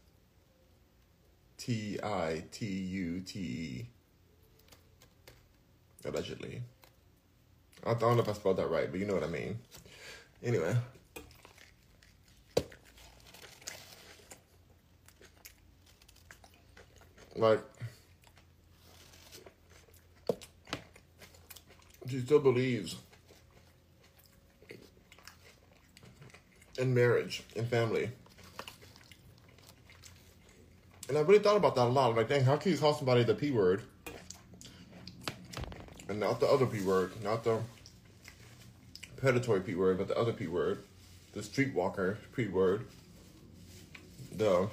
T 1.56 1.98
I 2.02 2.44
T 2.52 2.66
U 2.66 3.20
T 3.20 3.38
E. 3.40 3.88
Allegedly. 6.04 6.62
I 7.86 7.94
don't 7.94 8.16
know 8.16 8.22
if 8.22 8.28
I 8.28 8.32
spelled 8.34 8.58
that 8.58 8.68
right, 8.68 8.90
but 8.90 9.00
you 9.00 9.06
know 9.06 9.14
what 9.14 9.24
I 9.24 9.28
mean. 9.28 9.58
Anyway. 10.44 10.76
Like, 17.34 17.62
she 22.08 22.20
still 22.20 22.40
believes 22.40 22.96
in 26.78 26.94
marriage 26.94 27.42
and 27.56 27.66
family. 27.66 28.10
And 31.08 31.16
I 31.16 31.22
really 31.22 31.38
thought 31.38 31.56
about 31.56 31.74
that 31.74 31.86
a 31.86 31.88
lot. 31.88 32.14
Like, 32.14 32.28
dang, 32.28 32.44
how 32.44 32.56
can 32.56 32.72
you 32.72 32.78
call 32.78 32.94
somebody 32.94 33.24
the 33.24 33.34
P 33.34 33.50
word? 33.50 33.82
And 36.08 36.20
not 36.20 36.40
the 36.40 36.46
other 36.46 36.66
P 36.66 36.82
word, 36.82 37.12
not 37.22 37.44
the 37.44 37.60
predatory 39.16 39.60
P 39.60 39.74
word, 39.74 39.98
but 39.98 40.08
the 40.08 40.16
other 40.16 40.32
P 40.32 40.46
word, 40.46 40.84
the 41.32 41.40
streetwalker 41.40 42.16
P 42.34 42.46
word, 42.46 42.86
the 44.32 44.68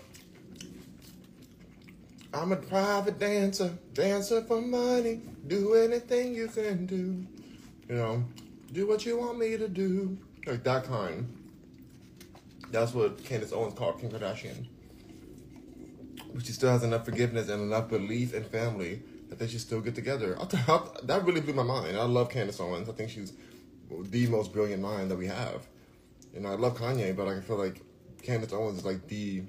I'm 2.35 2.51
a 2.51 2.57
private 2.57 3.17
dancer, 3.17 3.71
dancer 3.93 4.41
for 4.41 4.61
money, 4.61 5.21
do 5.47 5.73
anything 5.73 6.35
you 6.35 6.49
can 6.49 6.85
do. 6.85 7.25
You 7.87 7.95
know, 7.95 8.25
do 8.73 8.85
what 8.87 9.05
you 9.05 9.17
want 9.17 9.39
me 9.39 9.55
to 9.57 9.69
do. 9.69 10.17
Like 10.45 10.63
that 10.63 10.83
kind. 10.83 11.33
That's 12.71 12.93
what 12.93 13.23
Candace 13.23 13.53
Owens 13.53 13.73
called 13.75 14.01
Kim 14.01 14.09
Kardashian. 14.11 14.67
But 16.33 16.45
she 16.45 16.51
still 16.51 16.71
has 16.71 16.83
enough 16.83 17.05
forgiveness 17.05 17.47
and 17.47 17.61
enough 17.61 17.89
belief 17.89 18.33
in 18.33 18.43
family 18.43 19.01
that 19.29 19.39
they 19.39 19.47
should 19.47 19.61
still 19.61 19.79
get 19.79 19.95
together. 19.95 20.37
I 20.39 20.45
th- 20.45 20.67
I, 20.67 20.81
that 21.03 21.23
really 21.23 21.39
blew 21.39 21.53
my 21.53 21.63
mind. 21.63 21.95
I 21.95 22.03
love 22.03 22.29
Candace 22.29 22.59
Owens. 22.59 22.89
I 22.89 22.91
think 22.91 23.11
she's 23.11 23.31
the 23.89 24.27
most 24.27 24.51
brilliant 24.51 24.81
mind 24.81 25.09
that 25.09 25.17
we 25.17 25.27
have. 25.27 25.67
Know, 26.33 26.49
I 26.49 26.55
love 26.55 26.77
Kanye, 26.77 27.15
but 27.15 27.29
I 27.29 27.39
feel 27.39 27.57
like 27.57 27.81
Candace 28.21 28.51
Owens 28.51 28.79
is 28.79 28.85
like 28.85 29.07
the, 29.07 29.43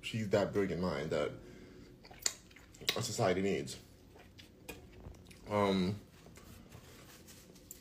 she's 0.00 0.28
that 0.30 0.52
brilliant 0.52 0.82
mind 0.82 1.10
that 1.10 1.30
our 2.94 3.02
society 3.02 3.42
needs. 3.42 3.76
Um, 5.50 5.96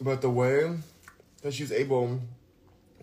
but 0.01 0.21
the 0.21 0.29
way 0.29 0.77
that 1.41 1.53
she's 1.53 1.71
able 1.71 2.19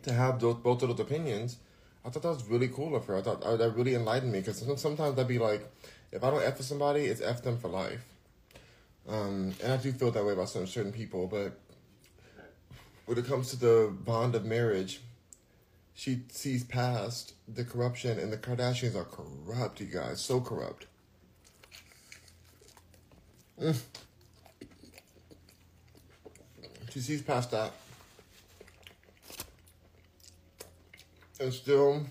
to 0.02 0.12
have 0.12 0.40
those 0.40 0.56
both 0.56 0.82
of 0.82 0.88
those 0.88 1.00
opinions, 1.00 1.58
I 2.04 2.10
thought 2.10 2.22
that 2.22 2.28
was 2.28 2.48
really 2.48 2.68
cool 2.68 2.96
of 2.96 3.06
her. 3.06 3.16
I 3.16 3.22
thought 3.22 3.42
uh, 3.42 3.56
that 3.56 3.76
really 3.76 3.94
enlightened 3.94 4.32
me 4.32 4.40
because 4.40 4.58
sometimes 4.80 5.18
I'd 5.18 5.28
be 5.28 5.38
like, 5.38 5.70
if 6.10 6.22
I 6.22 6.30
don't 6.30 6.42
f 6.42 6.58
with 6.58 6.66
somebody, 6.66 7.06
it's 7.06 7.20
f 7.20 7.42
them 7.42 7.58
for 7.58 7.68
life. 7.68 8.04
Um, 9.08 9.54
and 9.62 9.72
I 9.72 9.76
do 9.78 9.92
feel 9.92 10.10
that 10.12 10.24
way 10.24 10.32
about 10.32 10.48
some 10.48 10.66
certain 10.66 10.92
people, 10.92 11.26
but 11.26 11.58
when 13.06 13.18
it 13.18 13.26
comes 13.26 13.50
to 13.50 13.56
the 13.56 13.92
bond 13.92 14.34
of 14.34 14.44
marriage, 14.44 15.00
she 15.94 16.22
sees 16.28 16.64
past 16.64 17.34
the 17.48 17.64
corruption, 17.64 18.18
and 18.18 18.32
the 18.32 18.36
Kardashians 18.36 18.94
are 18.94 19.04
corrupt, 19.04 19.80
you 19.80 19.86
guys, 19.86 20.20
so 20.20 20.40
corrupt. 20.40 20.86
Mm. 23.60 23.78
She 26.92 27.00
past 27.22 27.50
that. 27.50 27.72
And 31.40 31.52
still 31.52 32.06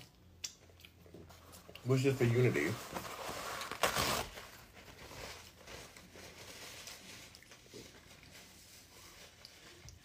wishes 1.86 2.16
for 2.16 2.26
unity. 2.26 2.68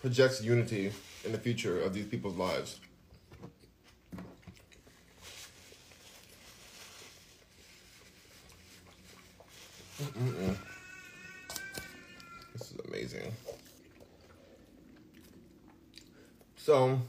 Projects 0.01 0.43
unity 0.43 0.93
in 1.25 1.33
the 1.33 1.39
future 1.39 1.81
of 1.81 1.93
these 1.93 2.07
people's 2.07 2.37
lives. 2.37 2.79
Mm-mm. 10.01 10.57
Amazing. 13.07 13.33
So, 16.57 17.01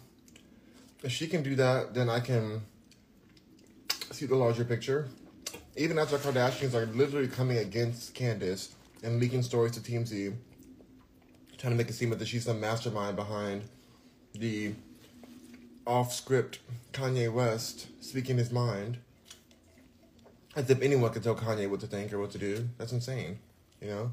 if 1.03 1.11
she 1.11 1.25
can 1.25 1.41
do 1.41 1.55
that, 1.55 1.95
then 1.95 2.07
I 2.07 2.19
can 2.19 2.61
see 4.11 4.27
the 4.27 4.35
larger 4.35 4.63
picture. 4.63 5.07
Even 5.75 5.97
after 5.97 6.19
Kardashians 6.19 6.75
are 6.75 6.85
literally 6.85 7.27
coming 7.27 7.57
against 7.57 8.13
Candace 8.13 8.75
and 9.01 9.19
leaking 9.19 9.41
stories 9.41 9.71
to 9.71 9.79
TMZ, 9.79 10.33
trying 11.57 11.73
to 11.73 11.77
make 11.77 11.89
it 11.89 11.93
seem 11.93 12.11
that 12.11 12.27
she's 12.27 12.45
some 12.45 12.59
mastermind 12.59 13.15
behind 13.15 13.63
the 14.35 14.73
off 15.87 16.13
script 16.13 16.59
Kanye 16.93 17.31
West 17.31 17.87
speaking 18.01 18.37
his 18.37 18.51
mind. 18.51 18.99
As 20.55 20.69
if 20.69 20.79
anyone 20.79 21.11
could 21.11 21.23
tell 21.23 21.35
Kanye 21.35 21.67
what 21.67 21.79
to 21.79 21.87
think 21.87 22.13
or 22.13 22.19
what 22.19 22.31
to 22.31 22.37
do. 22.37 22.69
That's 22.77 22.91
insane, 22.91 23.39
you 23.81 23.89
know? 23.89 24.11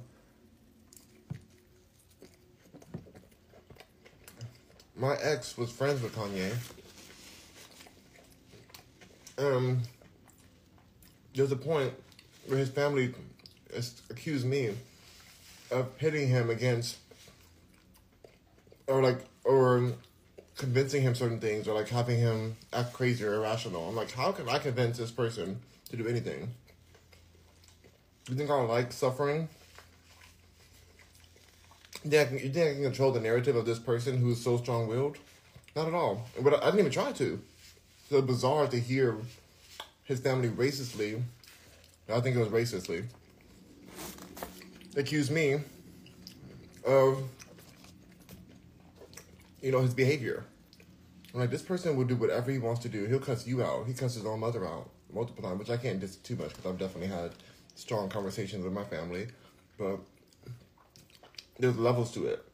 My 4.96 5.16
ex 5.20 5.58
was 5.58 5.70
friends 5.72 6.02
with 6.02 6.14
Kanye. 6.14 6.54
Um, 9.36 9.80
there 11.34 11.42
was 11.42 11.50
a 11.50 11.56
point 11.56 11.92
where 12.46 12.58
his 12.58 12.68
family 12.68 13.12
accused 14.08 14.46
me 14.46 14.70
of 15.72 15.98
pitting 15.98 16.28
him 16.28 16.48
against, 16.48 16.98
or 18.86 19.02
like, 19.02 19.18
or 19.42 19.92
convincing 20.56 21.02
him 21.02 21.16
certain 21.16 21.40
things, 21.40 21.66
or 21.66 21.74
like 21.74 21.88
having 21.88 22.20
him 22.20 22.56
act 22.72 22.92
crazy 22.92 23.24
or 23.24 23.34
irrational. 23.34 23.88
I'm 23.88 23.96
like, 23.96 24.12
how 24.12 24.30
can 24.30 24.48
I 24.48 24.58
convince 24.58 24.98
this 24.98 25.10
person 25.10 25.60
to 25.90 25.96
do 25.96 26.06
anything? 26.06 26.54
You 28.28 28.36
think 28.36 28.48
I 28.48 28.60
like 28.60 28.92
suffering? 28.92 29.48
You 32.04 32.11
think, 32.11 32.23
I 32.23 32.25
can, 32.26 32.38
you 32.38 32.52
think 32.52 32.70
I 32.70 32.75
can 32.75 32.82
control 32.82 33.12
the 33.12 33.20
narrative 33.20 33.56
of 33.56 33.64
this 33.64 33.78
person 33.78 34.18
who's 34.18 34.40
so 34.40 34.58
strong 34.58 34.88
willed? 34.88 35.16
Not 35.75 35.88
at 35.88 35.94
all. 35.94 36.26
But 36.40 36.62
I 36.62 36.66
didn't 36.66 36.80
even 36.80 36.92
try 36.92 37.12
to. 37.12 37.40
So 38.11 38.20
bizarre 38.20 38.66
to 38.66 38.78
hear 38.78 39.16
his 40.04 40.20
family 40.20 40.50
racistly, 40.50 41.23
I 42.12 42.20
think 42.20 42.37
it 42.37 42.38
was 42.38 42.49
racistly, 42.49 43.06
accuse 44.94 45.30
me 45.30 45.61
of, 46.87 47.23
you 49.62 49.73
know, 49.73 49.80
his 49.80 49.94
behavior. 49.94 50.44
I'm 51.32 51.40
like, 51.40 51.50
this 51.50 51.62
person 51.62 51.96
will 51.96 52.04
do 52.04 52.16
whatever 52.16 52.50
he 52.50 52.58
wants 52.58 52.82
to 52.82 52.90
do. 52.90 53.06
He'll 53.06 53.18
cuss 53.18 53.46
you 53.46 53.62
out. 53.62 53.87
He 53.87 53.94
cussed 53.94 54.16
his 54.16 54.26
own 54.26 54.40
mother 54.40 54.66
out 54.66 54.90
multiple 55.12 55.42
times, 55.42 55.58
which 55.58 55.70
I 55.70 55.78
can't 55.78 55.99
diss 55.99 56.16
too 56.16 56.37
much 56.37 56.50
because 56.50 56.66
I've 56.66 56.78
definitely 56.78 57.08
had 57.08 57.32
strong 57.75 58.11
conversations 58.11 58.62
with 58.62 58.75
my 58.75 58.84
family. 58.84 59.28
But 59.78 60.00
there's 61.58 61.78
levels 61.78 62.12
to 62.12 62.26
it. 62.26 62.44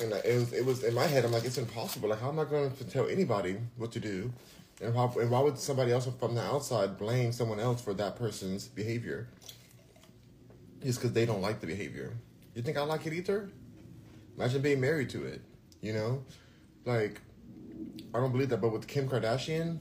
And 0.00 0.12
it 0.12 0.38
was, 0.38 0.52
it 0.52 0.64
was 0.64 0.84
in 0.84 0.94
my 0.94 1.04
head. 1.04 1.24
I'm 1.24 1.32
like, 1.32 1.44
it's 1.44 1.58
impossible. 1.58 2.10
Like, 2.10 2.20
how 2.20 2.28
am 2.28 2.38
I 2.38 2.44
going 2.44 2.70
to 2.70 2.84
tell 2.84 3.08
anybody 3.08 3.56
what 3.76 3.92
to 3.92 4.00
do? 4.00 4.32
And 4.82 4.94
why, 4.94 5.10
and 5.20 5.30
why 5.30 5.40
would 5.40 5.58
somebody 5.58 5.90
else 5.90 6.06
from 6.18 6.34
the 6.34 6.42
outside 6.42 6.98
blame 6.98 7.32
someone 7.32 7.58
else 7.58 7.80
for 7.80 7.94
that 7.94 8.16
person's 8.16 8.68
behavior? 8.68 9.28
Just 10.82 11.00
because 11.00 11.12
they 11.12 11.24
don't 11.24 11.40
like 11.40 11.60
the 11.60 11.66
behavior. 11.66 12.12
You 12.54 12.62
think 12.62 12.76
I 12.76 12.82
like 12.82 13.06
it 13.06 13.14
either? 13.14 13.48
Imagine 14.36 14.60
being 14.60 14.80
married 14.80 15.08
to 15.10 15.24
it. 15.24 15.40
You 15.80 15.94
know, 15.94 16.24
like 16.84 17.20
I 18.14 18.18
don't 18.20 18.32
believe 18.32 18.50
that. 18.50 18.60
But 18.60 18.72
with 18.72 18.86
Kim 18.86 19.08
Kardashian 19.08 19.78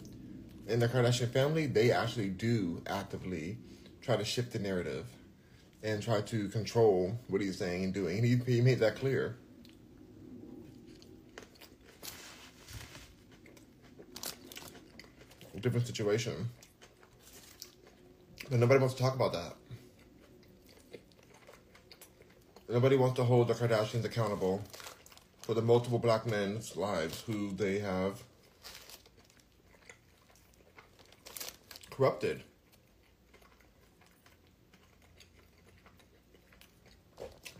and 0.68 0.82
the 0.82 0.88
Kardashian 0.88 1.30
family, 1.30 1.66
they 1.66 1.92
actually 1.92 2.30
do 2.30 2.82
actively 2.88 3.58
try 4.02 4.16
to 4.16 4.24
shift 4.24 4.54
the 4.54 4.60
narrative 4.60 5.08
and 5.86 6.02
try 6.02 6.20
to 6.20 6.50
control 6.50 7.16
what 7.28 7.42
he's 7.42 7.60
saying 7.60 7.84
and 7.84 7.94
doing. 7.94 8.18
And 8.18 8.26
he, 8.26 8.36
he 8.52 8.60
made 8.60 8.80
that 8.80 8.96
clear. 8.96 9.38
Different 15.62 15.86
situation. 15.86 16.50
But 18.50 18.60
nobody 18.60 18.80
wants 18.80 18.96
to 18.96 19.02
talk 19.02 19.14
about 19.14 19.34
that. 19.34 19.54
Nobody 22.68 22.96
wants 22.98 23.16
to 23.18 23.24
hold 23.24 23.48
the 23.48 23.54
Kardashians 23.54 24.06
accountable 24.06 24.64
for 25.42 25.54
the 25.54 25.62
multiple 25.62 26.00
black 26.00 26.26
men's 26.26 26.76
lives 26.76 27.22
who 27.22 27.52
they 27.52 27.78
have 27.78 28.24
corrupted. 31.92 32.44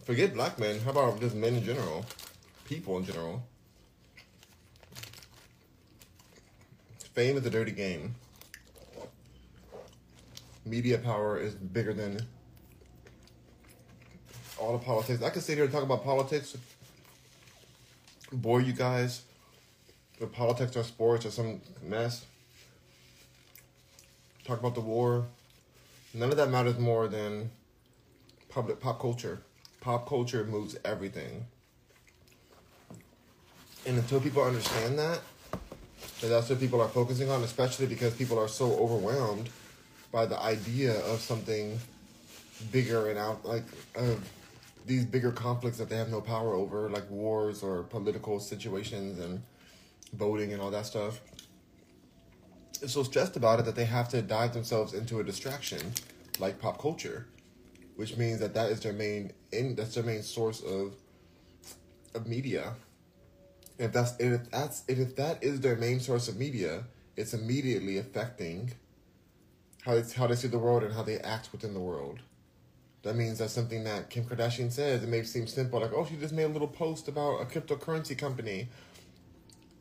Forget 0.06 0.36
black 0.36 0.60
men. 0.60 0.80
How 0.82 0.92
about 0.92 1.20
just 1.20 1.36
men 1.36 1.56
in 1.56 1.64
general? 1.64 2.06
People 2.66 3.00
in 3.00 3.06
general. 3.06 3.42
Fame 7.16 7.38
is 7.38 7.46
a 7.48 7.50
dirty 7.50 7.72
game. 7.72 8.14
Media 10.64 11.00
power 11.00 11.40
is 11.40 11.56
bigger 11.56 11.92
than 11.92 12.20
all 14.60 14.78
the 14.78 14.86
politics. 14.86 15.24
I 15.24 15.32
could 15.32 15.42
sit 15.42 15.56
here 15.56 15.64
and 15.64 15.74
talk 15.74 15.82
about 15.82 16.04
politics, 16.04 16.56
bore 18.32 18.62
you 18.62 18.74
guys 18.74 19.24
with 20.20 20.32
politics 20.32 20.78
or 20.78 20.84
sports 20.84 21.26
or 21.26 21.32
some 21.32 21.62
mess. 21.82 22.26
Talk 24.44 24.60
about 24.60 24.76
the 24.76 24.82
war. 24.82 25.26
None 26.14 26.30
of 26.30 26.38
that 26.38 26.52
matters 26.52 26.78
more 26.78 27.08
than 27.08 27.50
public 28.50 28.80
pop 28.80 29.00
culture 29.00 29.42
pop 29.86 30.10
culture 30.10 30.44
moves 30.46 30.76
everything. 30.84 31.46
And 33.86 34.00
until 34.00 34.20
people 34.20 34.42
understand 34.42 34.98
that, 34.98 35.22
that 36.22 36.28
that's 36.28 36.50
what 36.50 36.60
people 36.60 36.82
are 36.82 36.88
focusing 36.88 37.30
on, 37.30 37.44
especially 37.44 37.86
because 37.86 38.16
people 38.16 38.40
are 38.40 38.48
so 38.48 38.74
overwhelmed 38.78 39.48
by 40.12 40.26
the 40.26 40.42
idea 40.42 41.00
of 41.02 41.20
something 41.20 41.80
bigger 42.72 43.10
and 43.10 43.20
out 43.20 43.46
like 43.46 43.66
uh, 43.96 44.16
these 44.88 45.06
bigger 45.06 45.32
conflicts 45.32 45.78
that 45.78 45.88
they 45.88 45.98
have 45.98 46.10
no 46.10 46.20
power 46.20 46.56
over, 46.56 46.90
like 46.90 47.08
wars 47.12 47.62
or 47.62 47.84
political 47.84 48.40
situations 48.40 49.20
and 49.20 49.44
voting 50.14 50.52
and 50.52 50.64
all 50.64 50.72
that 50.72 50.88
stuff. 50.88 51.22
They're 52.80 52.90
so 52.90 53.04
stressed 53.04 53.38
about 53.38 53.60
it 53.60 53.66
that 53.66 53.76
they 53.76 53.86
have 53.86 54.10
to 54.10 54.24
dive 54.24 54.56
themselves 54.56 54.96
into 54.96 55.20
a 55.20 55.24
distraction 55.24 55.94
like 56.40 56.60
pop 56.60 56.82
culture 56.82 57.28
which 57.96 58.18
means 58.18 58.40
that 58.40 58.54
that 58.54 58.72
is 58.72 58.82
their 58.82 58.94
main 58.94 59.32
in 59.52 59.76
that's 59.76 59.96
their 59.96 60.04
main 60.04 60.22
source 60.22 60.62
of 60.62 60.96
of 62.14 62.28
media. 62.28 62.74
And 63.78 63.88
If 63.88 63.94
that's 63.94 64.20
if 64.20 64.50
that's 64.52 64.84
if 64.88 65.16
that 65.16 65.44
is 65.44 65.62
their 65.62 65.76
main 65.76 66.00
source 66.00 66.28
of 66.28 66.38
media, 66.38 66.84
it's 67.16 67.34
immediately 67.34 67.98
affecting 67.98 68.74
how 69.84 69.96
they, 69.96 70.14
how 70.14 70.28
they 70.28 70.36
see 70.36 70.48
the 70.48 70.60
world 70.60 70.84
and 70.84 70.94
how 70.94 71.04
they 71.04 71.20
act 71.20 71.50
within 71.52 71.74
the 71.74 71.80
world. 71.80 72.20
That 73.04 73.16
means 73.16 73.38
that 73.38 73.52
something 73.52 73.84
that 73.84 74.10
Kim 74.10 74.26
Kardashian 74.26 74.72
says, 74.72 75.04
it 75.04 75.10
may 75.10 75.22
seem 75.22 75.46
simple, 75.46 75.80
like, 75.80 75.94
oh, 75.94 76.06
she 76.06 76.16
just 76.16 76.34
made 76.34 76.46
a 76.46 76.48
little 76.48 76.68
post 76.68 77.08
about 77.08 77.40
a 77.40 77.46
cryptocurrency 77.46 78.18
company. 78.18 78.68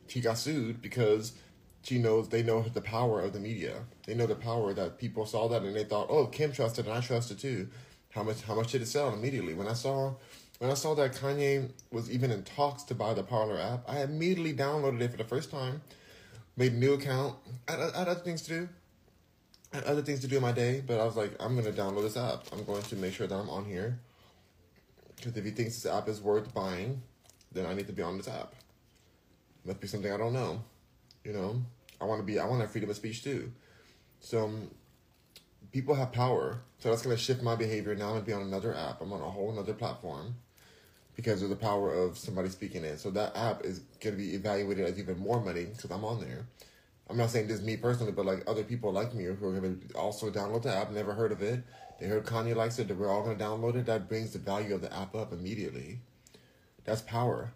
She 0.07 0.21
got 0.21 0.37
sued 0.37 0.79
because 0.79 1.33
she 1.81 1.97
knows 1.97 2.29
they 2.29 2.43
know 2.43 2.61
the 2.61 2.81
power 2.81 3.21
of 3.21 3.33
the 3.33 3.39
media. 3.39 3.77
They 4.05 4.13
know 4.13 4.27
the 4.27 4.35
power 4.35 4.75
that 4.75 4.99
people 4.99 5.25
saw 5.25 5.47
that 5.47 5.63
and 5.63 5.75
they 5.75 5.85
thought, 5.85 6.07
oh, 6.11 6.27
Kim 6.27 6.51
trusted 6.51 6.85
and 6.85 6.93
I 6.93 7.01
trusted 7.01 7.39
too. 7.39 7.67
How 8.15 8.23
much 8.23 8.41
how 8.43 8.55
much 8.55 8.71
did 8.71 8.81
it 8.81 8.87
sell 8.87 9.13
immediately? 9.13 9.53
When 9.53 9.67
I 9.67 9.73
saw 9.73 10.13
when 10.59 10.71
I 10.71 10.73
saw 10.73 10.95
that 10.95 11.13
Kanye 11.13 11.69
was 11.91 12.09
even 12.09 12.31
in 12.31 12.43
talks 12.43 12.83
to 12.83 12.95
buy 12.95 13.13
the 13.13 13.23
Parler 13.23 13.59
app, 13.59 13.83
I 13.89 14.03
immediately 14.03 14.53
downloaded 14.53 15.01
it 15.01 15.11
for 15.11 15.17
the 15.17 15.25
first 15.25 15.51
time, 15.51 15.81
made 16.55 16.71
a 16.71 16.75
new 16.77 16.93
account. 16.93 17.35
I, 17.67 17.73
I 17.73 17.77
had 17.77 18.07
other 18.07 18.21
things 18.21 18.41
to 18.43 18.49
do. 18.49 18.69
I 19.73 19.77
had 19.77 19.85
other 19.85 20.01
things 20.01 20.21
to 20.21 20.27
do 20.27 20.37
in 20.37 20.41
my 20.41 20.53
day, 20.53 20.81
but 20.87 20.97
I 20.97 21.03
was 21.03 21.17
like, 21.17 21.35
I'm 21.41 21.57
gonna 21.57 21.73
download 21.73 22.03
this 22.03 22.15
app. 22.15 22.45
I'm 22.53 22.63
going 22.63 22.83
to 22.83 22.95
make 22.95 23.13
sure 23.13 23.27
that 23.27 23.35
I'm 23.35 23.49
on 23.49 23.65
here. 23.65 23.99
Because 25.17 25.35
if 25.35 25.43
he 25.43 25.51
thinks 25.51 25.81
this 25.81 25.91
app 25.91 26.07
is 26.07 26.21
worth 26.21 26.53
buying, 26.53 27.01
then 27.51 27.65
I 27.65 27.73
need 27.73 27.87
to 27.87 27.93
be 27.93 28.01
on 28.01 28.15
this 28.15 28.29
app. 28.29 28.53
Must 29.65 29.81
be 29.81 29.87
something 29.87 30.11
I 30.11 30.17
don't 30.17 30.33
know. 30.33 30.63
You 31.25 31.33
know, 31.33 31.61
I 31.99 32.05
want 32.05 32.21
to 32.21 32.25
be. 32.25 32.39
I 32.39 32.45
want 32.45 32.59
to 32.59 32.61
have 32.61 32.71
freedom 32.71 32.89
of 32.89 32.95
speech 32.95 33.23
too. 33.23 33.51
So 34.21 34.45
um, 34.45 34.71
people 35.75 35.93
have 35.93 36.13
power. 36.13 36.61
So 36.79 36.89
that's 36.89 37.01
going 37.01 37.13
to 37.13 37.21
shift 37.21 37.43
my 37.43 37.53
behavior. 37.53 37.93
Now 37.95 38.05
I'm 38.05 38.11
going 38.11 38.21
to 38.21 38.27
be 38.27 38.31
on 38.31 38.43
another 38.43 38.73
app. 38.73 39.01
I'm 39.01 39.11
on 39.11 39.19
a 39.19 39.29
whole 39.29 39.53
other 39.59 39.73
platform 39.73 40.35
because 41.17 41.41
of 41.41 41.49
the 41.49 41.55
power 41.57 41.93
of 41.93 42.17
somebody 42.17 42.47
speaking 42.47 42.85
it. 42.85 42.97
So 42.97 43.11
that 43.11 43.35
app 43.35 43.65
is 43.65 43.79
going 43.99 44.15
to 44.15 44.21
be 44.21 44.35
evaluated 44.35 44.85
as 44.85 44.97
even 44.97 45.19
more 45.19 45.41
money 45.43 45.65
because 45.65 45.91
I'm 45.91 46.05
on 46.05 46.21
there. 46.21 46.45
I'm 47.09 47.17
not 47.17 47.29
saying 47.29 47.49
this 47.49 47.61
me 47.61 47.75
personally, 47.75 48.13
but 48.13 48.25
like 48.25 48.41
other 48.47 48.63
people 48.63 48.93
like 48.93 49.13
me 49.13 49.25
who 49.25 49.31
are 49.31 49.59
going 49.59 49.81
to 49.89 49.97
also 49.97 50.31
download 50.31 50.61
the 50.61 50.73
app, 50.73 50.91
never 50.91 51.13
heard 51.13 51.33
of 51.33 51.41
it. 51.41 51.61
They 51.99 52.07
heard 52.07 52.25
Kanye 52.25 52.55
likes 52.55 52.79
it, 52.79 52.87
that 52.87 52.95
we're 52.95 53.11
all 53.11 53.23
going 53.23 53.37
to 53.37 53.43
download 53.43 53.75
it. 53.75 53.85
That 53.85 54.07
brings 54.07 54.31
the 54.31 54.39
value 54.39 54.75
of 54.75 54.81
the 54.81 54.95
app 54.95 55.13
up 55.13 55.33
immediately. 55.33 55.99
That's 56.85 57.01
power. 57.01 57.51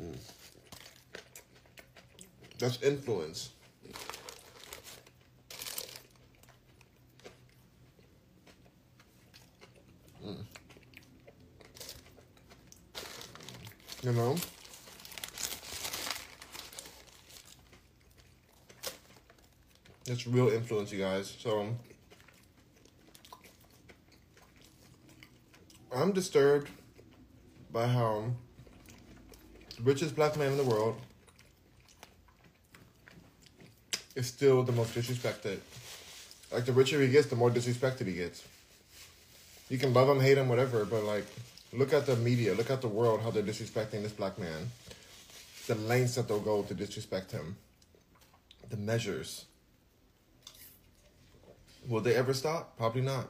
Mm. 0.00 0.16
That's 2.60 2.80
influence. 2.80 3.50
Mm. 10.24 10.44
You 14.02 14.12
know? 14.12 14.36
It's 20.06 20.26
real 20.26 20.48
influence, 20.48 20.90
you 20.90 20.98
guys. 20.98 21.36
So 21.38 21.68
I'm 25.94 26.12
disturbed 26.12 26.68
by 27.72 27.86
how 27.86 28.24
the 29.76 29.82
richest 29.82 30.16
black 30.16 30.36
man 30.36 30.52
in 30.52 30.58
the 30.58 30.64
world 30.64 30.96
is 34.14 34.26
still 34.26 34.62
the 34.62 34.72
most 34.72 34.94
disrespected. 34.94 35.58
Like 36.52 36.64
the 36.64 36.72
richer 36.72 37.00
he 37.00 37.08
gets, 37.08 37.28
the 37.28 37.36
more 37.36 37.50
disrespected 37.50 38.06
he 38.06 38.14
gets. 38.14 38.42
You 39.70 39.78
can 39.78 39.94
love 39.94 40.08
him, 40.08 40.20
hate 40.20 40.36
him, 40.36 40.48
whatever, 40.48 40.84
but 40.84 41.04
like, 41.04 41.24
look 41.72 41.92
at 41.92 42.04
the 42.04 42.16
media, 42.16 42.54
look 42.54 42.70
at 42.70 42.80
the 42.80 42.88
world, 42.88 43.20
how 43.22 43.30
they're 43.30 43.42
disrespecting 43.42 44.02
this 44.02 44.10
black 44.10 44.36
man. 44.36 44.72
The 45.68 45.76
lengths 45.76 46.16
that 46.16 46.26
they'll 46.26 46.40
go 46.40 46.64
to 46.64 46.74
disrespect 46.74 47.30
him. 47.30 47.56
The 48.68 48.76
measures. 48.76 49.44
Will 51.88 52.00
they 52.00 52.16
ever 52.16 52.34
stop? 52.34 52.76
Probably 52.76 53.02
not. 53.02 53.28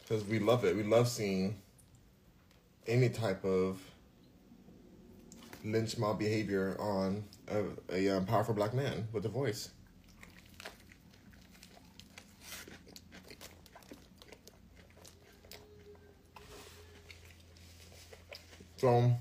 Because 0.00 0.24
we 0.24 0.40
love 0.40 0.64
it. 0.64 0.76
We 0.76 0.82
love 0.82 1.06
seeing 1.06 1.60
any 2.88 3.10
type 3.10 3.44
of 3.44 3.80
lynch 5.64 5.98
mob 5.98 6.18
behavior 6.18 6.76
on 6.80 7.22
a, 7.48 7.62
a 7.92 8.16
um, 8.16 8.26
powerful 8.26 8.54
black 8.54 8.74
man 8.74 9.06
with 9.12 9.24
a 9.24 9.28
voice. 9.28 9.70
So, 18.78 19.12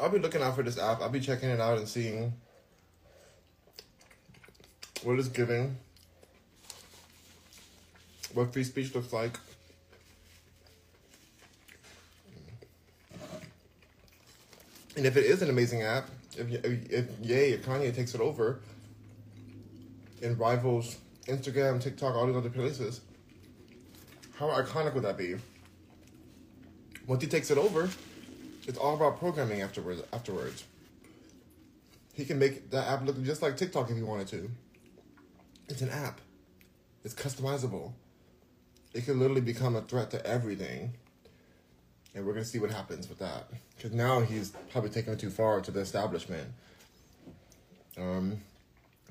I'll 0.00 0.08
be 0.08 0.18
looking 0.18 0.42
out 0.42 0.56
for 0.56 0.64
this 0.64 0.78
app. 0.78 1.00
I'll 1.00 1.08
be 1.10 1.20
checking 1.20 1.48
it 1.48 1.60
out 1.60 1.78
and 1.78 1.86
seeing 1.86 2.32
what 5.04 5.16
it's 5.16 5.28
giving, 5.28 5.76
what 8.34 8.52
free 8.52 8.64
speech 8.64 8.92
looks 8.96 9.12
like. 9.12 9.38
And 14.96 15.06
if 15.06 15.16
it 15.16 15.24
is 15.24 15.40
an 15.42 15.50
amazing 15.50 15.82
app, 15.82 16.08
if 16.36 16.50
if, 16.50 16.90
if 16.90 17.06
Ye 17.22 17.54
or 17.54 17.58
Kanye 17.58 17.94
takes 17.94 18.16
it 18.16 18.20
over 18.20 18.58
and 20.20 20.36
rivals 20.36 20.96
Instagram, 21.28 21.80
TikTok, 21.80 22.16
all 22.16 22.26
these 22.26 22.36
other 22.36 22.50
places, 22.50 23.02
how 24.42 24.60
iconic 24.60 24.92
would 24.94 25.04
that 25.04 25.16
be? 25.16 25.36
Once 27.06 27.22
he 27.22 27.28
takes 27.28 27.50
it 27.52 27.58
over, 27.58 27.88
it's 28.66 28.76
all 28.76 28.94
about 28.94 29.20
programming 29.20 29.60
afterwards. 29.60 30.02
Afterwards, 30.12 30.64
he 32.12 32.24
can 32.24 32.40
make 32.40 32.70
that 32.70 32.88
app 32.88 33.06
look 33.06 33.22
just 33.22 33.40
like 33.40 33.56
TikTok 33.56 33.88
if 33.90 33.96
he 33.96 34.02
wanted 34.02 34.26
to. 34.28 34.50
It's 35.68 35.80
an 35.80 35.90
app. 35.90 36.20
It's 37.04 37.14
customizable. 37.14 37.92
It 38.92 39.06
could 39.06 39.16
literally 39.16 39.40
become 39.40 39.76
a 39.76 39.80
threat 39.80 40.10
to 40.10 40.26
everything. 40.26 40.94
And 42.14 42.26
we're 42.26 42.32
gonna 42.32 42.44
see 42.44 42.58
what 42.58 42.70
happens 42.70 43.08
with 43.08 43.20
that. 43.20 43.48
Because 43.76 43.92
now 43.92 44.20
he's 44.20 44.52
probably 44.70 44.90
taking 44.90 45.12
it 45.12 45.20
too 45.20 45.30
far 45.30 45.60
to 45.60 45.70
the 45.70 45.80
establishment. 45.80 46.48
Um, 47.96 48.40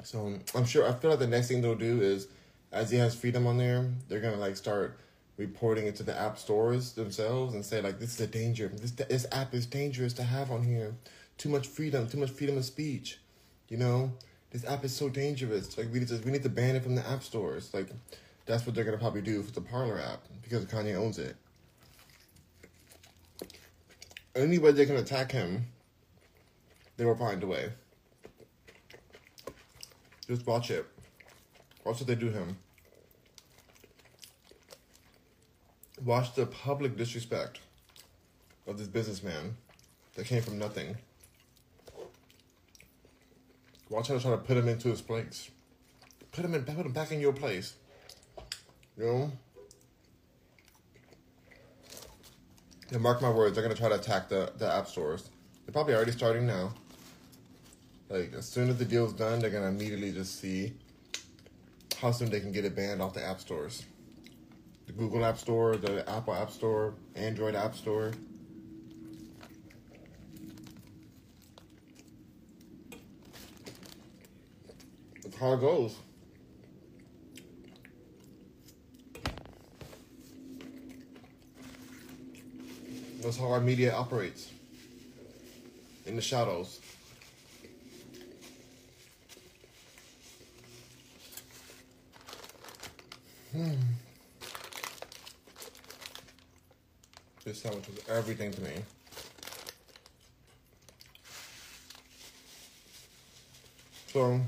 so 0.04 0.38
I'm 0.54 0.66
sure. 0.66 0.88
I 0.88 0.94
feel 0.94 1.10
like 1.10 1.20
the 1.20 1.28
next 1.28 1.48
thing 1.48 1.62
they'll 1.62 1.76
do 1.76 2.02
is, 2.02 2.28
as 2.72 2.92
he 2.92 2.98
has 2.98 3.16
freedom 3.16 3.48
on 3.48 3.58
there, 3.58 3.90
they're 4.10 4.20
gonna 4.20 4.36
like 4.36 4.58
start 4.58 5.00
reporting 5.42 5.88
it 5.88 5.96
to 5.98 6.04
the 6.04 6.18
app 6.18 6.38
stores 6.38 6.94
themselves 6.94 7.54
and 7.54 7.66
say 7.66 7.82
like, 7.82 8.00
this 8.00 8.14
is 8.14 8.22
a 8.22 8.28
danger. 8.28 8.68
This 8.70 8.92
this 8.92 9.26
app 9.32 9.54
is 9.54 9.66
dangerous 9.66 10.14
to 10.14 10.24
have 10.24 10.52
on 10.52 10.64
here. 10.64 10.96
Too 11.38 11.50
much 11.50 11.68
freedom. 11.68 12.08
Too 12.08 12.20
much 12.20 12.30
freedom 12.30 12.58
of 12.58 12.66
speech. 12.66 13.20
You 13.68 13.78
know, 13.78 14.14
this 14.52 14.64
app 14.66 14.86
is 14.86 14.96
so 14.96 15.10
dangerous. 15.10 15.78
Like 15.78 15.92
we 15.92 16.00
need 16.00 16.08
to 16.10 16.22
we 16.24 16.32
need 16.32 16.44
to 16.44 16.50
ban 16.50 16.76
it 16.76 16.84
from 16.84 16.96
the 16.96 17.08
app 17.08 17.24
stores. 17.24 17.74
Like 17.74 17.90
that's 18.46 18.66
what 18.66 18.76
they're 18.76 18.84
gonna 18.84 18.98
probably 18.98 19.22
do 19.22 19.42
for 19.42 19.52
the 19.52 19.62
Parler 19.62 20.00
app 20.00 20.22
because 20.44 20.66
Kanye 20.66 20.96
owns 20.96 21.18
it. 21.18 21.36
Any 24.36 24.60
way 24.60 24.72
they 24.72 24.86
can 24.86 24.96
attack 24.96 25.32
him, 25.32 25.68
they 26.98 27.06
will 27.06 27.18
find 27.18 27.44
a 27.44 27.48
way. 27.48 27.72
Just 30.28 30.46
watch 30.48 30.72
it. 30.72 30.86
Watch 31.84 32.00
what 32.00 32.08
they 32.08 32.16
do 32.16 32.30
him. 32.30 32.58
Watch 36.04 36.34
the 36.34 36.48
public 36.48 36.98
disrespect 36.98 37.60
of 38.66 38.80
this 38.80 38.88
businessman 38.88 39.56
that 40.16 40.26
came 40.26 40.42
from 40.42 40.58
nothing. 40.58 40.98
Watch 43.88 44.08
how 44.08 44.16
they 44.16 44.20
try 44.20 44.32
to 44.32 44.38
put 44.38 44.58
him 44.58 44.68
into 44.68 44.88
his 44.88 45.02
place. 45.02 45.52
Put 46.32 46.44
him 46.44 46.56
in, 46.56 46.64
put 46.64 46.86
him 46.86 46.92
back 46.92 47.12
in 47.12 47.20
your 47.20 47.34
place. 47.34 47.76
You 48.98 49.06
know. 49.06 49.32
And 52.90 53.02
mark 53.02 53.22
my 53.22 53.30
words, 53.30 53.54
they're 53.54 53.64
gonna 53.64 53.76
try 53.76 53.90
to 53.90 53.96
attack 53.96 54.28
the 54.28 54.52
the 54.58 54.74
app 54.74 54.88
stores. 54.88 55.30
They're 55.66 55.74
probably 55.74 55.94
already 55.94 56.14
starting 56.14 56.48
now. 56.48 56.74
Like 58.10 58.34
as 58.34 58.48
soon 58.48 58.70
as 58.70 58.78
the 58.78 58.86
deal's 58.86 59.14
done, 59.14 59.40
they're 59.40 59.52
gonna 59.52 59.68
immediately 59.68 60.12
just 60.12 60.42
see 60.42 60.74
how 62.02 62.12
soon 62.12 62.32
they 62.32 62.40
can 62.40 62.52
get 62.52 62.66
it 62.66 62.76
banned 62.76 63.04
off 63.04 63.14
the 63.14 63.24
app 63.24 63.40
stores. 63.40 63.84
The 64.92 64.98
Google 64.98 65.24
App 65.24 65.38
Store, 65.38 65.78
the 65.78 66.08
Apple 66.10 66.34
App 66.34 66.52
Store, 66.52 66.96
Android 67.16 67.56
App 67.56 67.76
Store. 67.76 68.12
That's 75.24 75.38
how 75.38 75.54
it 75.54 75.62
goes. 75.62 75.96
That's 83.22 83.38
how 83.38 83.50
our 83.52 83.62
media 83.62 83.94
operates. 83.94 84.52
In 86.06 86.18
the 86.18 86.22
shadows. 86.22 86.82
Hmm. 93.54 93.76
This 97.44 97.62
sandwich 97.62 97.88
was 97.88 97.98
everything 98.08 98.52
to 98.52 98.62
me. 98.62 98.72
So, 104.14 104.42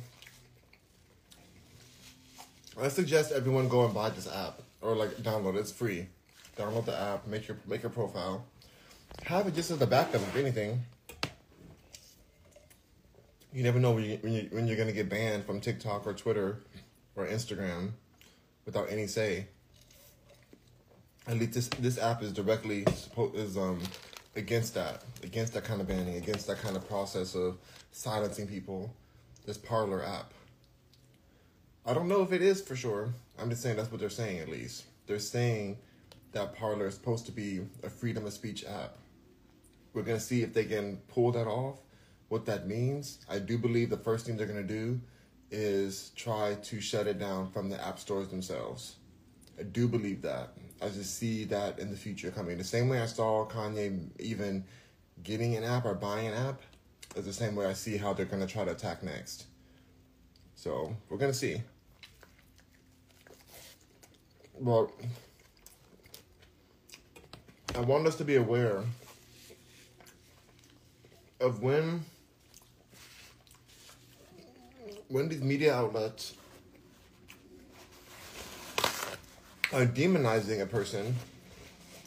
I 2.80 2.88
suggest 2.90 3.32
everyone 3.32 3.68
go 3.68 3.86
and 3.86 3.94
buy 3.94 4.10
this 4.10 4.28
app 4.28 4.62
or 4.82 4.96
like 4.96 5.12
download 5.18 5.56
it. 5.56 5.60
It's 5.60 5.72
free. 5.72 6.08
Download 6.58 6.86
the 6.86 7.00
app, 7.00 7.26
make 7.28 7.48
your 7.48 7.58
make 7.68 7.82
your 7.82 7.90
profile, 7.90 8.46
have 9.24 9.48
it 9.48 9.56
just 9.56 9.72
as 9.72 9.82
a 9.82 9.88
backup 9.88 10.22
if 10.22 10.36
anything. 10.36 10.84
You 13.54 13.64
never 13.64 13.80
know 13.80 13.92
when 13.92 14.04
you 14.04 14.18
when 14.22 14.34
you 14.34 14.48
when 14.52 14.68
you're 14.68 14.78
gonna 14.78 14.92
get 14.92 15.10
banned 15.10 15.46
from 15.46 15.62
TikTok 15.62 16.06
or 16.06 16.14
Twitter 16.14 16.58
or 17.16 17.26
Instagram 17.26 17.92
without 18.66 18.92
any 18.92 19.08
say. 19.08 19.48
At 21.28 21.38
least 21.38 21.54
this 21.54 21.68
this 21.80 21.98
app 21.98 22.22
is 22.22 22.34
directly 22.34 22.86
is 23.34 23.58
um 23.58 23.80
against 24.36 24.74
that 24.74 25.04
against 25.24 25.54
that 25.54 25.64
kind 25.64 25.80
of 25.80 25.88
banning 25.88 26.16
against 26.16 26.48
that 26.48 26.60
kind 26.60 26.76
of 26.76 26.88
process 26.88 27.36
of 27.36 27.58
silencing 27.92 28.48
people. 28.48 28.94
This 29.46 29.58
Parler 29.58 30.04
app. 30.04 30.34
I 31.86 31.94
don't 31.94 32.08
know 32.08 32.22
if 32.22 32.32
it 32.32 32.42
is 32.42 32.62
for 32.62 32.76
sure. 32.76 33.14
I'm 33.38 33.50
just 33.50 33.62
saying 33.62 33.76
that's 33.76 33.92
what 33.92 34.00
they're 34.00 34.10
saying 34.10 34.40
at 34.40 34.50
least. 34.50 34.86
They're 35.06 35.20
saying 35.20 35.78
that 36.32 36.56
Parler 36.56 36.88
is 36.88 36.96
supposed 36.96 37.26
to 37.26 37.32
be 37.32 37.62
a 37.84 37.90
freedom 37.90 38.26
of 38.26 38.34
speech 38.34 38.66
app. 38.66 38.98
We're 39.94 40.04
gonna 40.04 40.20
see 40.20 40.42
if 40.44 40.54
they 40.54 40.66
can 40.66 40.98
pull 41.08 41.32
that 41.34 41.48
off. 41.48 41.80
What 42.30 42.46
that 42.48 42.68
means, 42.68 43.20
I 43.30 43.40
do 43.40 43.58
believe 43.58 43.90
the 43.90 43.98
first 43.98 44.26
thing 44.26 44.38
they're 44.38 44.48
gonna 44.48 44.64
do 44.64 45.00
is 45.52 46.12
try 46.16 46.56
to 46.56 46.82
shut 46.82 47.06
it 47.08 47.20
down 47.20 47.52
from 47.52 47.70
the 47.70 47.82
app 47.86 48.00
stores 48.00 48.30
themselves. 48.30 48.96
I 49.60 49.64
do 49.64 49.88
believe 49.88 50.22
that. 50.24 50.54
I 50.84 50.90
just 50.90 51.18
see 51.18 51.46
that 51.46 51.80
in 51.80 51.90
the 51.90 51.96
future 51.96 52.30
coming. 52.30 52.58
The 52.58 52.64
same 52.66 52.90
way 52.90 53.00
I 53.00 53.06
saw 53.06 53.46
Kanye 53.46 54.10
even 54.20 54.66
getting 55.24 55.56
an 55.56 55.64
app 55.64 55.86
or 55.86 55.94
buying 55.94 56.28
an 56.28 56.34
app 56.34 56.62
is 57.16 57.26
the 57.26 57.32
same 57.32 57.56
way 57.56 57.68
I 57.68 57.74
see 57.74 57.96
how 57.96 58.12
they're 58.12 58.26
gonna 58.26 58.48
try 58.48 58.66
to 58.66 58.72
attack 58.72 59.02
next. 59.02 59.46
So 60.56 60.94
we're 61.10 61.18
gonna 61.18 61.34
see. 61.34 61.62
Well, 64.56 64.92
I 67.76 67.80
want 67.80 68.06
us 68.06 68.16
to 68.18 68.26
be 68.26 68.36
aware 68.36 68.84
of 71.40 71.62
when 71.62 72.04
when 75.08 75.30
these 75.30 75.42
media 75.42 75.74
outlets 75.74 76.36
are 79.72 79.86
demonizing 79.86 80.62
a 80.62 80.66
person, 80.66 81.16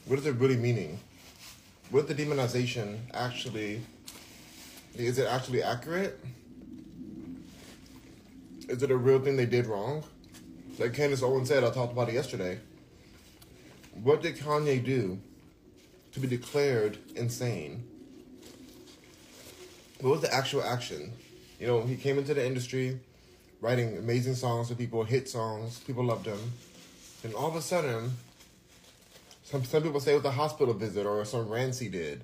what 0.05 0.19
is 0.19 0.27
it 0.27 0.35
really 0.37 0.57
meaning? 0.57 0.99
What 1.91 2.09
the 2.09 2.15
demonization 2.15 2.99
actually 3.15 3.81
is 4.95 5.19
it 5.19 5.27
actually 5.27 5.63
accurate? 5.63 6.19
Is 8.69 8.83
it 8.83 8.91
a 8.91 8.97
real 8.97 9.21
thing 9.21 9.37
they 9.37 9.47
did 9.47 9.67
wrong? 9.67 10.03
Like 10.79 10.95
Candace 10.95 11.23
Owens 11.23 11.49
said, 11.49 11.65
I 11.65 11.71
talked 11.71 11.93
about 11.93 12.09
it 12.09 12.15
yesterday. 12.15 12.59
what 14.03 14.23
did 14.23 14.37
Kanye 14.37 14.85
do 14.85 15.19
to 16.13 16.21
be 16.21 16.27
declared 16.27 16.99
insane? 17.15 17.85
What 20.01 20.11
was 20.11 20.21
the 20.21 20.33
actual 20.33 20.63
action? 20.63 21.13
You 21.59 21.67
know, 21.67 21.83
he 21.83 21.97
came 21.97 22.19
into 22.19 22.35
the 22.35 22.45
industry 22.45 23.01
writing 23.61 23.97
amazing 23.97 24.35
songs 24.35 24.69
for 24.69 24.75
people, 24.75 25.05
hit 25.05 25.29
songs, 25.29 25.81
people 25.81 26.05
loved 26.05 26.27
him. 26.27 26.39
And 27.27 27.35
all 27.35 27.49
of 27.49 27.57
a 27.57 27.61
sudden, 27.61 28.13
some, 29.43 29.65
some 29.65 29.83
people 29.83 29.99
say 29.99 30.13
it 30.13 30.19
was 30.19 30.25
a 30.27 30.31
hospital 30.31 30.73
visit 30.73 31.07
or 31.07 31.25
some 31.25 31.49
rants 31.49 31.81
he 31.81 31.89
did. 31.89 32.23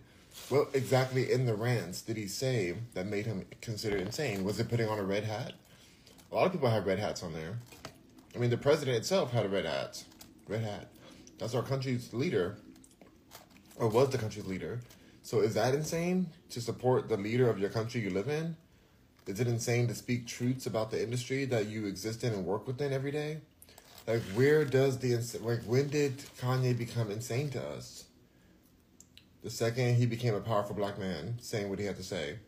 What 0.48 0.68
exactly 0.74 1.32
in 1.32 1.44
the 1.44 1.56
rants 1.56 2.02
did 2.02 2.16
he 2.16 2.28
say 2.28 2.76
that 2.94 3.06
made 3.06 3.26
him 3.26 3.44
considered 3.60 4.00
insane? 4.00 4.44
Was 4.44 4.60
it 4.60 4.68
putting 4.68 4.88
on 4.88 5.00
a 5.00 5.02
red 5.02 5.24
hat? 5.24 5.54
A 6.30 6.34
lot 6.36 6.46
of 6.46 6.52
people 6.52 6.70
have 6.70 6.86
red 6.86 7.00
hats 7.00 7.24
on 7.24 7.32
there. 7.32 7.58
I 8.32 8.38
mean, 8.38 8.50
the 8.50 8.56
president 8.56 8.96
itself 8.96 9.32
had 9.32 9.44
a 9.44 9.48
red 9.48 9.64
hat. 9.64 10.04
Red 10.46 10.62
hat. 10.62 10.86
That's 11.36 11.56
our 11.56 11.64
country's 11.64 12.14
leader, 12.14 12.58
or 13.74 13.88
was 13.88 14.10
the 14.10 14.18
country's 14.18 14.46
leader. 14.46 14.78
So 15.24 15.40
is 15.40 15.54
that 15.54 15.74
insane 15.74 16.28
to 16.50 16.60
support 16.60 17.08
the 17.08 17.16
leader 17.16 17.50
of 17.50 17.58
your 17.58 17.70
country 17.70 18.02
you 18.02 18.10
live 18.10 18.28
in? 18.28 18.56
Is 19.26 19.40
it 19.40 19.48
insane 19.48 19.88
to 19.88 19.96
speak 19.96 20.28
truths 20.28 20.66
about 20.66 20.92
the 20.92 21.02
industry 21.02 21.44
that 21.46 21.66
you 21.66 21.86
exist 21.86 22.22
in 22.22 22.32
and 22.32 22.46
work 22.46 22.68
within 22.68 22.92
every 22.92 23.10
day? 23.10 23.38
Like, 24.06 24.22
where 24.34 24.64
does 24.64 24.98
the 24.98 25.16
like 25.40 25.62
when 25.64 25.88
did 25.88 26.18
Kanye 26.40 26.76
become 26.76 27.10
insane 27.10 27.50
to 27.50 27.62
us? 27.62 28.04
The 29.42 29.50
second 29.50 29.96
he 29.96 30.06
became 30.06 30.34
a 30.34 30.40
powerful 30.40 30.74
black 30.74 30.98
man, 30.98 31.38
saying 31.40 31.68
what 31.68 31.78
he 31.78 31.84
had 31.84 31.96
to 31.96 32.02
say. 32.02 32.38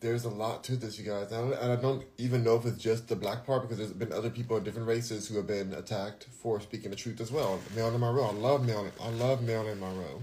There's 0.00 0.24
a 0.24 0.30
lot 0.30 0.62
to 0.64 0.76
this, 0.76 0.98
you 0.98 1.04
guys, 1.06 1.32
and 1.32 1.54
I 1.54 1.76
don't 1.76 2.04
even 2.18 2.44
know 2.44 2.56
if 2.56 2.66
it's 2.66 2.76
just 2.76 3.08
the 3.08 3.16
black 3.16 3.46
part 3.46 3.62
because 3.62 3.78
there's 3.78 3.92
been 3.92 4.12
other 4.12 4.28
people 4.28 4.54
of 4.54 4.62
different 4.62 4.86
races 4.86 5.26
who 5.26 5.36
have 5.36 5.46
been 5.46 5.72
attacked 5.72 6.24
for 6.24 6.60
speaking 6.60 6.90
the 6.90 6.96
truth 6.96 7.22
as 7.22 7.32
well. 7.32 7.58
Marilyn 7.74 8.00
Monroe, 8.00 8.24
I 8.24 8.32
love 8.32 8.66
Marilyn. 8.66 8.92
I 9.00 9.08
love 9.08 9.42
Marilyn 9.42 9.80
Monroe. 9.80 10.22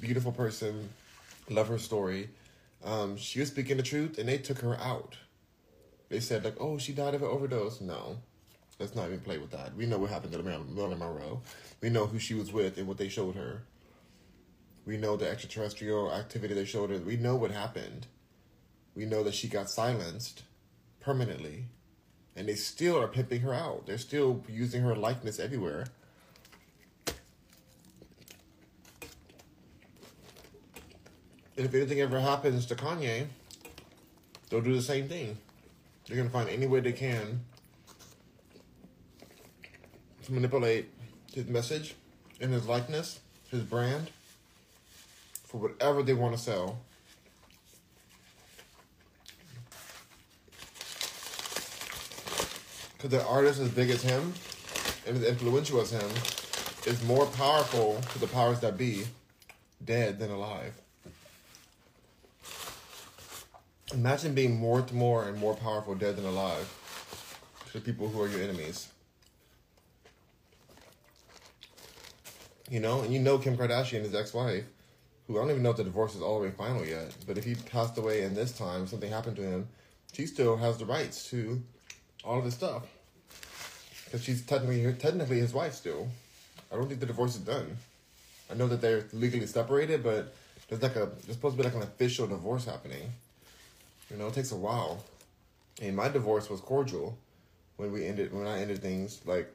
Beautiful 0.00 0.32
person, 0.32 0.88
love 1.50 1.68
her 1.68 1.78
story 1.78 2.30
um, 2.84 3.16
she 3.16 3.40
was 3.40 3.48
speaking 3.48 3.76
the 3.76 3.82
truth, 3.82 4.18
and 4.18 4.28
they 4.28 4.38
took 4.38 4.58
her 4.58 4.76
out. 4.78 5.16
They 6.08 6.20
said 6.20 6.44
like, 6.44 6.56
"Oh, 6.60 6.78
she 6.78 6.92
died 6.92 7.14
of 7.14 7.22
an 7.22 7.28
overdose." 7.28 7.80
No, 7.80 8.18
let's 8.78 8.94
not 8.94 9.06
even 9.06 9.20
play 9.20 9.38
with 9.38 9.50
that. 9.50 9.74
We 9.76 9.86
know 9.86 9.98
what 9.98 10.10
happened 10.10 10.32
to 10.32 10.42
Marilyn 10.42 10.98
Monroe. 10.98 11.42
We 11.80 11.90
know 11.90 12.06
who 12.06 12.18
she 12.18 12.34
was 12.34 12.52
with 12.52 12.78
and 12.78 12.86
what 12.86 12.98
they 12.98 13.08
showed 13.08 13.34
her. 13.34 13.62
We 14.86 14.96
know 14.96 15.16
the 15.16 15.28
extraterrestrial 15.28 16.12
activity 16.12 16.54
they 16.54 16.64
showed 16.64 16.90
her. 16.90 16.98
We 16.98 17.16
know 17.16 17.36
what 17.36 17.50
happened. 17.50 18.06
We 18.94 19.04
know 19.04 19.22
that 19.22 19.34
she 19.34 19.48
got 19.48 19.68
silenced 19.68 20.44
permanently, 21.00 21.66
and 22.34 22.48
they 22.48 22.54
still 22.54 22.98
are 22.98 23.08
pimping 23.08 23.42
her 23.42 23.52
out. 23.52 23.86
They're 23.86 23.98
still 23.98 24.42
using 24.48 24.82
her 24.82 24.96
likeness 24.96 25.38
everywhere. 25.38 25.86
And 31.56 31.66
if 31.66 31.74
anything 31.74 32.00
ever 32.00 32.20
happens 32.20 32.66
to 32.66 32.76
Kanye, 32.76 33.26
they'll 34.48 34.60
do 34.60 34.74
the 34.74 34.82
same 34.82 35.08
thing. 35.08 35.36
They're 36.06 36.16
going 36.16 36.28
to 36.28 36.32
find 36.32 36.48
any 36.48 36.66
way 36.66 36.80
they 36.80 36.92
can 36.92 37.40
to 40.28 40.34
manipulate 40.34 40.90
his 41.32 41.46
message 41.48 41.94
and 42.38 42.52
his 42.52 42.66
likeness, 42.66 43.20
his 43.50 43.62
brand, 43.62 44.10
for 45.44 45.56
whatever 45.56 46.02
they 46.02 46.12
want 46.12 46.36
to 46.36 46.40
sell. 46.40 46.78
Because 52.92 53.10
the 53.10 53.24
artist 53.24 53.58
as 53.60 53.70
big 53.70 53.88
as 53.88 54.02
him 54.02 54.34
and 55.06 55.16
as 55.16 55.22
influential 55.22 55.80
as 55.80 55.92
him 55.92 56.10
is 56.84 57.02
more 57.04 57.24
powerful 57.24 57.98
to 58.12 58.18
the 58.18 58.26
powers 58.26 58.60
that 58.60 58.76
be 58.76 59.04
dead 59.82 60.18
than 60.18 60.30
alive. 60.30 60.74
Imagine 63.94 64.34
being 64.34 64.58
more 64.58 64.84
more 64.92 65.26
and 65.26 65.38
more 65.38 65.54
powerful 65.54 65.94
dead 65.94 66.16
than 66.16 66.26
alive 66.26 66.68
to 67.68 67.72
the 67.72 67.80
people 67.80 68.08
who 68.08 68.20
are 68.20 68.28
your 68.28 68.42
enemies. 68.42 68.88
You 72.70 72.80
know, 72.80 73.00
and 73.00 73.12
you 73.12 73.18
know 73.18 73.38
Kim 73.38 73.56
Kardashian, 73.56 74.02
his 74.02 74.14
ex-wife, 74.14 74.64
who 75.26 75.36
I 75.36 75.40
don't 75.40 75.50
even 75.50 75.62
know 75.62 75.70
if 75.70 75.76
the 75.76 75.84
divorce 75.84 76.14
is 76.14 76.22
all 76.22 76.38
the 76.38 76.46
way 76.46 76.50
final 76.50 76.84
yet, 76.84 77.14
but 77.26 77.38
if 77.38 77.44
he 77.44 77.54
passed 77.54 77.96
away 77.96 78.22
in 78.22 78.34
this 78.34 78.52
time, 78.52 78.86
something 78.86 79.10
happened 79.10 79.36
to 79.36 79.42
him, 79.42 79.68
she 80.12 80.26
still 80.26 80.56
has 80.56 80.78
the 80.78 80.84
rights 80.84 81.30
to 81.30 81.62
all 82.24 82.38
of 82.38 82.44
his 82.44 82.54
stuff. 82.54 82.82
Because 84.04 84.24
she's 84.24 84.44
technically 84.44 84.92
technically 84.94 85.38
his 85.38 85.52
wife 85.52 85.74
still. 85.74 86.08
I 86.72 86.76
don't 86.76 86.88
think 86.88 87.00
the 87.00 87.06
divorce 87.06 87.36
is 87.36 87.42
done. 87.42 87.76
I 88.50 88.54
know 88.54 88.66
that 88.68 88.80
they're 88.80 89.04
legally 89.12 89.46
separated, 89.46 90.02
but 90.02 90.34
there's 90.68 90.82
like 90.82 90.96
a 90.96 91.10
there's 91.24 91.36
supposed 91.36 91.56
to 91.56 91.62
be 91.62 91.68
like 91.68 91.76
an 91.76 91.82
official 91.82 92.26
divorce 92.26 92.64
happening. 92.64 93.12
You 94.10 94.16
know, 94.16 94.28
it 94.28 94.34
takes 94.34 94.52
a 94.52 94.56
while. 94.56 95.04
And 95.80 95.94
my 95.94 96.08
divorce 96.08 96.50
was 96.50 96.60
cordial 96.60 97.16
when 97.76 97.92
we 97.92 98.06
ended 98.06 98.32
when 98.32 98.46
I 98.46 98.60
ended 98.60 98.80
things 98.80 99.20
like 99.26 99.52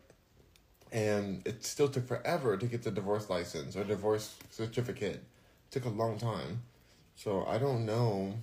and 0.93 1.41
it 1.45 1.65
still 1.65 1.89
took 1.89 2.07
forever 2.07 2.55
to 2.55 2.67
get 2.67 2.83
the 2.83 2.91
divorce 2.91 3.27
license 3.27 3.75
or 3.75 3.83
divorce 3.83 4.35
certificate. 4.51 5.15
It 5.15 5.71
took 5.71 5.85
a 5.85 5.89
long 5.89 6.19
time. 6.19 6.61
So 7.15 7.45
I 7.47 7.57
don't 7.57 7.85
know 7.85 8.35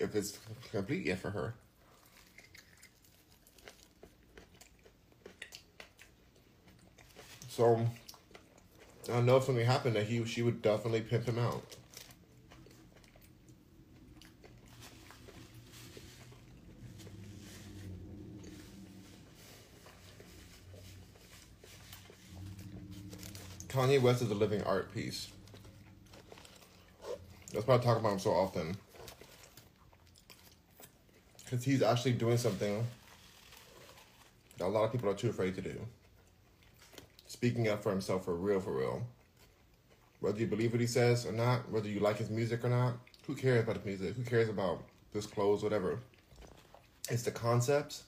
if 0.00 0.14
it's 0.16 0.38
complete 0.72 1.06
yet 1.06 1.20
for 1.20 1.30
her. 1.30 1.54
So 7.48 7.86
I 9.10 9.20
know 9.20 9.36
if 9.36 9.44
something 9.44 9.64
happened 9.64 9.94
that 9.94 10.06
he 10.06 10.24
she 10.24 10.42
would 10.42 10.60
definitely 10.60 11.02
pimp 11.02 11.24
him 11.24 11.38
out. 11.38 11.76
Kanye 23.76 24.00
West 24.00 24.22
is 24.22 24.30
a 24.30 24.34
living 24.34 24.62
art 24.62 24.90
piece. 24.94 25.28
That's 27.52 27.66
why 27.66 27.74
I 27.74 27.78
talk 27.78 27.98
about 27.98 28.14
him 28.14 28.18
so 28.18 28.30
often. 28.30 28.74
Because 31.44 31.62
he's 31.62 31.82
actually 31.82 32.12
doing 32.12 32.38
something 32.38 32.82
that 34.56 34.64
a 34.64 34.66
lot 34.66 34.84
of 34.84 34.92
people 34.92 35.10
are 35.10 35.14
too 35.14 35.28
afraid 35.28 35.56
to 35.56 35.60
do. 35.60 35.78
Speaking 37.26 37.68
up 37.68 37.82
for 37.82 37.90
himself 37.90 38.24
for 38.24 38.34
real, 38.34 38.60
for 38.60 38.72
real. 38.72 39.06
Whether 40.20 40.40
you 40.40 40.46
believe 40.46 40.72
what 40.72 40.80
he 40.80 40.86
says 40.86 41.26
or 41.26 41.32
not, 41.32 41.70
whether 41.70 41.86
you 41.86 42.00
like 42.00 42.16
his 42.16 42.30
music 42.30 42.64
or 42.64 42.70
not, 42.70 42.94
who 43.26 43.34
cares 43.34 43.62
about 43.62 43.76
his 43.76 43.84
music? 43.84 44.16
Who 44.16 44.22
cares 44.22 44.48
about 44.48 44.84
his 45.12 45.26
clothes, 45.26 45.62
whatever? 45.62 45.98
It's 47.10 47.24
the 47.24 47.30
concepts. 47.30 48.04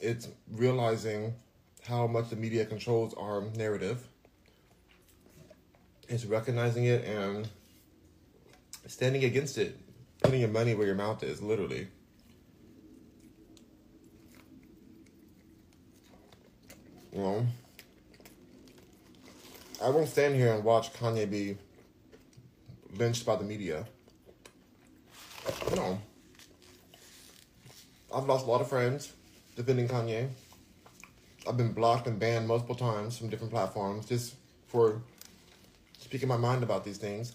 It's 0.00 0.26
realizing 0.50 1.34
how 1.88 2.06
much 2.06 2.28
the 2.28 2.36
media 2.36 2.66
controls 2.66 3.14
our 3.14 3.40
narrative. 3.56 4.06
It's 6.06 6.26
recognizing 6.26 6.84
it 6.84 7.02
and 7.06 7.48
standing 8.86 9.24
against 9.24 9.56
it, 9.56 9.78
putting 10.22 10.40
your 10.40 10.50
money 10.50 10.74
where 10.74 10.86
your 10.86 10.96
mouth 10.96 11.22
is, 11.22 11.40
literally. 11.40 11.88
Know, 17.12 17.46
I 19.82 19.88
won't 19.88 20.08
stand 20.08 20.34
here 20.36 20.52
and 20.52 20.62
watch 20.62 20.92
Kanye 20.92 21.28
be 21.28 21.56
lynched 22.96 23.24
by 23.24 23.36
the 23.36 23.44
media. 23.44 23.86
No. 25.74 25.98
I've 28.14 28.26
lost 28.26 28.46
a 28.46 28.50
lot 28.50 28.60
of 28.60 28.68
friends 28.68 29.12
defending 29.56 29.88
Kanye. 29.88 30.28
I've 31.48 31.56
been 31.56 31.72
blocked 31.72 32.06
and 32.06 32.18
banned 32.18 32.46
multiple 32.46 32.74
times 32.74 33.16
from 33.16 33.30
different 33.30 33.52
platforms 33.52 34.04
just 34.04 34.34
for 34.66 35.00
speaking 35.98 36.28
my 36.28 36.36
mind 36.36 36.62
about 36.62 36.84
these 36.84 36.98
things. 36.98 37.34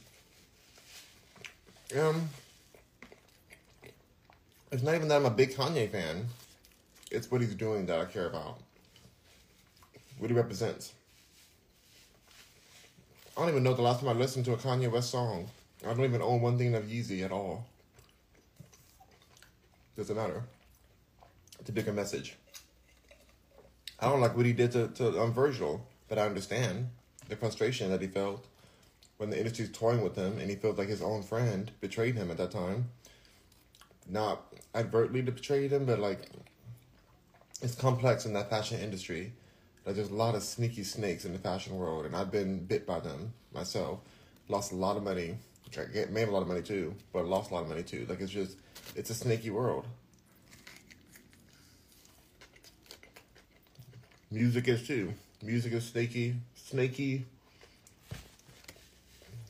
Um, 1.97 2.30
it's 4.71 4.84
not 4.84 4.93
even 4.93 5.08
that 5.08 5.15
I'm 5.15 5.26
a 5.26 5.32
big 5.32 5.56
Kanye 5.56 5.89
fan. 5.89 6.28
It's 7.10 7.32
what 7.32 7.41
he's 7.41 7.56
doing 7.56 7.88
that 7.88 7.99
I 7.99 8.06
care 8.06 8.28
about. 8.28 8.60
What 10.19 10.30
he 10.30 10.36
represents. 10.36 10.93
I 13.36 13.41
don't 13.41 13.49
even 13.49 13.63
know 13.63 13.73
the 13.73 13.82
last 13.82 14.02
time 14.02 14.10
I 14.10 14.13
listened 14.13 14.45
to 14.45 14.54
a 14.54 14.58
Kanye 14.58 14.91
West 14.91 15.10
song. 15.10 15.49
I 15.84 15.88
don't 15.88 16.06
even 16.06 16.21
own 16.21 16.41
one 16.41 16.60
thing 16.60 16.76
of 16.76 16.84
Yeezy 16.84 17.23
at 17.26 17.32
all. 17.32 17.65
Doesn't 19.97 20.15
matter. 20.15 20.43
It's 21.60 21.69
a 21.69 21.73
bigger 21.73 21.93
message. 21.93 22.36
I 23.99 24.10
don't 24.10 24.21
like 24.21 24.36
what 24.36 24.45
he 24.45 24.53
did 24.53 24.71
to, 24.71 24.88
to 24.89 25.21
um, 25.21 25.34
Virgil, 25.34 25.86
but 26.08 26.17
I 26.17 26.25
understand 26.25 26.89
the 27.29 27.36
frustration 27.36 27.89
that 27.91 28.01
he 28.01 28.08
felt 28.08 28.47
when 29.17 29.29
the 29.29 29.38
industry's 29.38 29.71
toying 29.71 30.01
with 30.01 30.15
him 30.15 30.39
and 30.39 30.49
he 30.49 30.56
felt 30.56 30.77
like 30.77 30.89
his 30.89 31.01
own 31.01 31.23
friend 31.23 31.71
betrayed 31.79 32.15
him 32.15 32.32
at 32.32 32.38
that 32.38 32.51
time. 32.51 32.89
Not 34.10 34.53
overtly 34.75 35.21
betrayed 35.21 35.71
him, 35.71 35.86
but 35.86 35.99
like 35.99 36.29
it's 37.62 37.75
complex 37.75 38.25
in 38.25 38.34
that 38.34 38.49
fashion 38.49 38.79
industry. 38.79 39.34
Like 39.86 39.95
there's 39.95 40.10
a 40.10 40.15
lot 40.15 40.36
of 40.36 40.43
sneaky 40.43 40.84
snakes 40.84 41.25
in 41.25 41.34
the 41.34 41.39
fashion 41.39 41.77
world, 41.77 42.06
and 42.06 42.15
I've 42.15 42.32
been 42.32 42.65
bit 42.65 42.86
by 42.86 42.99
them 42.99 43.34
myself. 43.53 43.99
Lost 44.49 44.71
a 44.71 44.75
lot 44.75 44.97
of 44.97 45.03
money. 45.03 45.38
Made 46.12 46.27
a 46.27 46.32
lot 46.32 46.41
of 46.41 46.47
money 46.47 46.62
too, 46.62 46.93
but 47.13 47.25
lost 47.25 47.51
a 47.51 47.53
lot 47.53 47.63
of 47.63 47.69
money 47.69 47.84
too. 47.84 48.06
Like 48.08 48.21
it's 48.21 48.32
just, 48.32 48.58
it's 48.95 49.10
a 49.10 49.15
snaky 49.15 49.49
world. 49.49 49.88
Music 54.34 54.67
is 54.67 54.88
too. 54.88 55.13
Music 55.43 55.74
is 55.74 55.86
snaky, 55.86 56.34
snaky, 56.56 57.24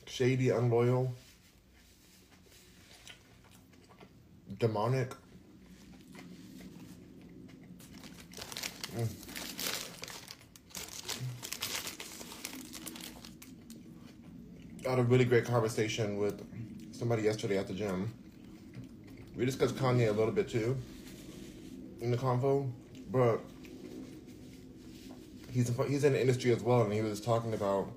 shady, 0.04 0.50
unloyal, 0.50 1.10
demonic. 4.58 5.08
Mm. 8.94 9.08
I 14.84 14.90
had 14.90 14.98
a 14.98 15.02
really 15.02 15.24
great 15.24 15.46
conversation 15.46 16.18
with 16.18 16.44
somebody 16.92 17.22
yesterday 17.22 17.56
at 17.56 17.68
the 17.68 17.72
gym. 17.72 18.12
We 19.34 19.46
discussed 19.46 19.76
Kanye 19.76 20.10
a 20.10 20.12
little 20.12 20.30
bit 20.30 20.50
too 20.50 20.76
in 22.02 22.10
the 22.10 22.18
convo, 22.18 22.70
but 23.10 23.40
he's 25.54 25.70
he's 25.86 26.04
in 26.04 26.12
the 26.12 26.20
industry 26.20 26.52
as 26.52 26.62
well, 26.62 26.82
and 26.82 26.92
he 26.92 27.00
was 27.00 27.20
talking 27.20 27.54
about 27.54 27.88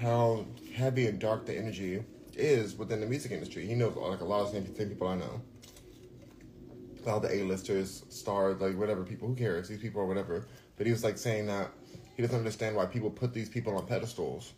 how 0.00 0.44
heavy 0.74 1.06
and 1.06 1.20
dark 1.20 1.46
the 1.46 1.56
energy 1.56 2.02
is 2.34 2.76
within 2.76 3.00
the 3.00 3.06
music 3.06 3.30
industry. 3.30 3.64
He 3.66 3.74
knows 3.74 3.94
like 3.94 4.20
a 4.20 4.24
lot 4.24 4.40
of 4.40 4.50
same, 4.50 4.74
same 4.74 4.88
people 4.88 5.06
I 5.06 5.14
know. 5.14 5.40
All 7.06 7.20
the 7.20 7.34
A-listers, 7.34 8.04
stars, 8.08 8.60
like 8.60 8.76
whatever 8.76 9.04
people, 9.04 9.28
who 9.28 9.34
cares? 9.34 9.68
These 9.68 9.80
people 9.80 10.02
or 10.02 10.06
whatever. 10.06 10.46
But 10.76 10.86
he 10.86 10.92
was 10.92 11.04
like 11.04 11.18
saying 11.18 11.46
that 11.46 11.70
he 12.16 12.22
doesn't 12.22 12.36
understand 12.36 12.74
why 12.76 12.86
people 12.86 13.10
put 13.10 13.32
these 13.32 13.48
people 13.48 13.76
on 13.76 13.86
pedestals 13.86 14.52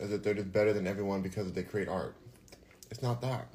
as 0.00 0.12
if 0.12 0.22
they're 0.22 0.34
just 0.34 0.52
better 0.52 0.72
than 0.72 0.86
everyone 0.86 1.22
because 1.22 1.52
they 1.52 1.62
create 1.62 1.88
art. 1.88 2.14
It's 2.90 3.02
not 3.02 3.20
that. 3.22 3.48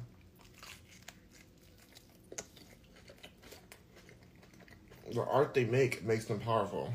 The 5.12 5.22
art 5.22 5.54
they 5.54 5.64
make 5.64 6.04
makes 6.04 6.24
them 6.24 6.40
powerful. 6.40 6.92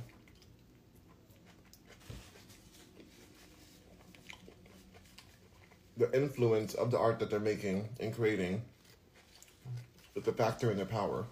The 5.99 6.11
influence 6.15 6.73
of 6.73 6.91
the 6.91 6.97
art 6.97 7.19
that 7.19 7.29
they're 7.29 7.39
making 7.39 7.89
and 7.99 8.15
creating 8.15 8.63
is 10.15 10.27
a 10.27 10.31
factor 10.31 10.71
in 10.71 10.77
their 10.77 10.85
power. 10.85 11.25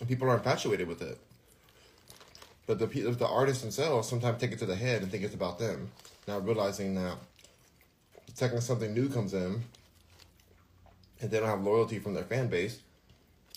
and 0.00 0.08
people 0.08 0.28
are 0.28 0.34
infatuated 0.34 0.88
with 0.88 1.02
it. 1.02 1.18
But 2.66 2.78
the 2.78 2.86
the 2.86 3.26
artists 3.26 3.62
themselves 3.62 4.08
sometimes 4.08 4.40
take 4.40 4.52
it 4.52 4.58
to 4.60 4.66
the 4.66 4.74
head 4.74 5.02
and 5.02 5.10
think 5.10 5.22
it's 5.22 5.34
about 5.34 5.58
them, 5.58 5.90
not 6.26 6.46
realizing 6.46 6.94
that 6.94 7.18
the 8.26 8.32
second 8.34 8.62
something 8.62 8.94
new 8.94 9.08
comes 9.08 9.34
in, 9.34 9.62
and 11.20 11.30
they 11.30 11.38
don't 11.38 11.48
have 11.48 11.62
loyalty 11.62 11.98
from 11.98 12.14
their 12.14 12.24
fan 12.24 12.48
base, 12.48 12.80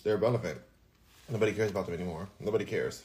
they're 0.02 0.16
irrelevant. 0.16 0.60
Nobody 1.30 1.52
cares 1.52 1.70
about 1.70 1.86
them 1.86 1.94
anymore. 1.94 2.28
Nobody 2.38 2.66
cares. 2.66 3.02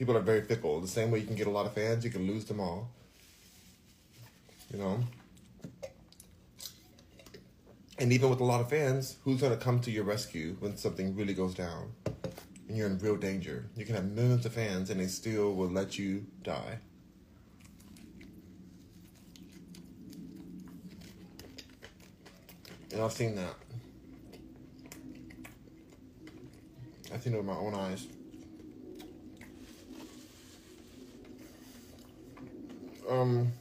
People 0.00 0.16
are 0.16 0.20
very 0.20 0.40
fickle. 0.40 0.80
The 0.80 0.88
same 0.88 1.12
way 1.12 1.20
you 1.20 1.26
can 1.26 1.36
get 1.36 1.46
a 1.46 1.50
lot 1.50 1.66
of 1.66 1.74
fans, 1.74 2.04
you 2.04 2.10
can 2.10 2.26
lose 2.26 2.46
them 2.46 2.58
all. 2.58 2.90
You 4.72 4.78
know? 4.78 5.00
And 7.98 8.12
even 8.12 8.30
with 8.30 8.40
a 8.40 8.44
lot 8.44 8.60
of 8.60 8.68
fans, 8.68 9.16
who's 9.22 9.40
going 9.40 9.56
to 9.56 9.62
come 9.62 9.78
to 9.80 9.92
your 9.92 10.04
rescue 10.04 10.56
when 10.58 10.76
something 10.76 11.14
really 11.14 11.34
goes 11.34 11.54
down? 11.54 11.92
and 12.70 12.78
you're 12.78 12.86
in 12.86 12.96
real 12.98 13.16
danger. 13.16 13.68
You 13.74 13.84
can 13.84 13.96
have 13.96 14.04
millions 14.12 14.46
of 14.46 14.52
fans 14.52 14.90
and 14.90 15.00
they 15.00 15.08
still 15.08 15.54
will 15.56 15.68
let 15.68 15.98
you 15.98 16.24
die. 16.44 16.78
And 22.92 23.02
I've 23.02 23.12
seen 23.12 23.34
that. 23.34 23.56
I've 27.12 27.20
seen 27.20 27.34
it 27.34 27.38
with 27.38 27.46
my 27.46 27.56
own 27.56 27.74
eyes. 27.74 28.06
Um, 33.10 33.52